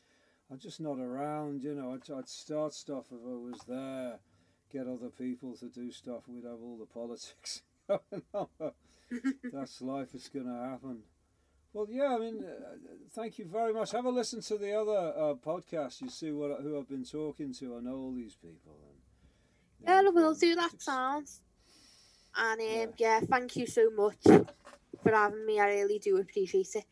[0.51, 1.61] I'm just not around.
[1.61, 4.19] You know, I'd, I'd start stuff if I was there.
[4.71, 6.23] Get other people to do stuff.
[6.27, 8.47] We'd have all the politics going on.
[9.51, 10.09] That's life.
[10.13, 10.99] It's going to happen.
[11.73, 12.15] Well, yeah.
[12.15, 12.75] I mean, uh,
[13.13, 13.91] thank you very much.
[13.91, 16.01] Have a listen to the other uh, podcast.
[16.01, 17.77] You see what who I've been talking to.
[17.77, 18.75] I know all these people.
[19.85, 21.41] And, yeah, will um, do that sounds.
[22.35, 22.85] And um, Yeah.
[22.97, 25.59] yeah, thank you so much for having me.
[25.59, 26.85] I really do appreciate it.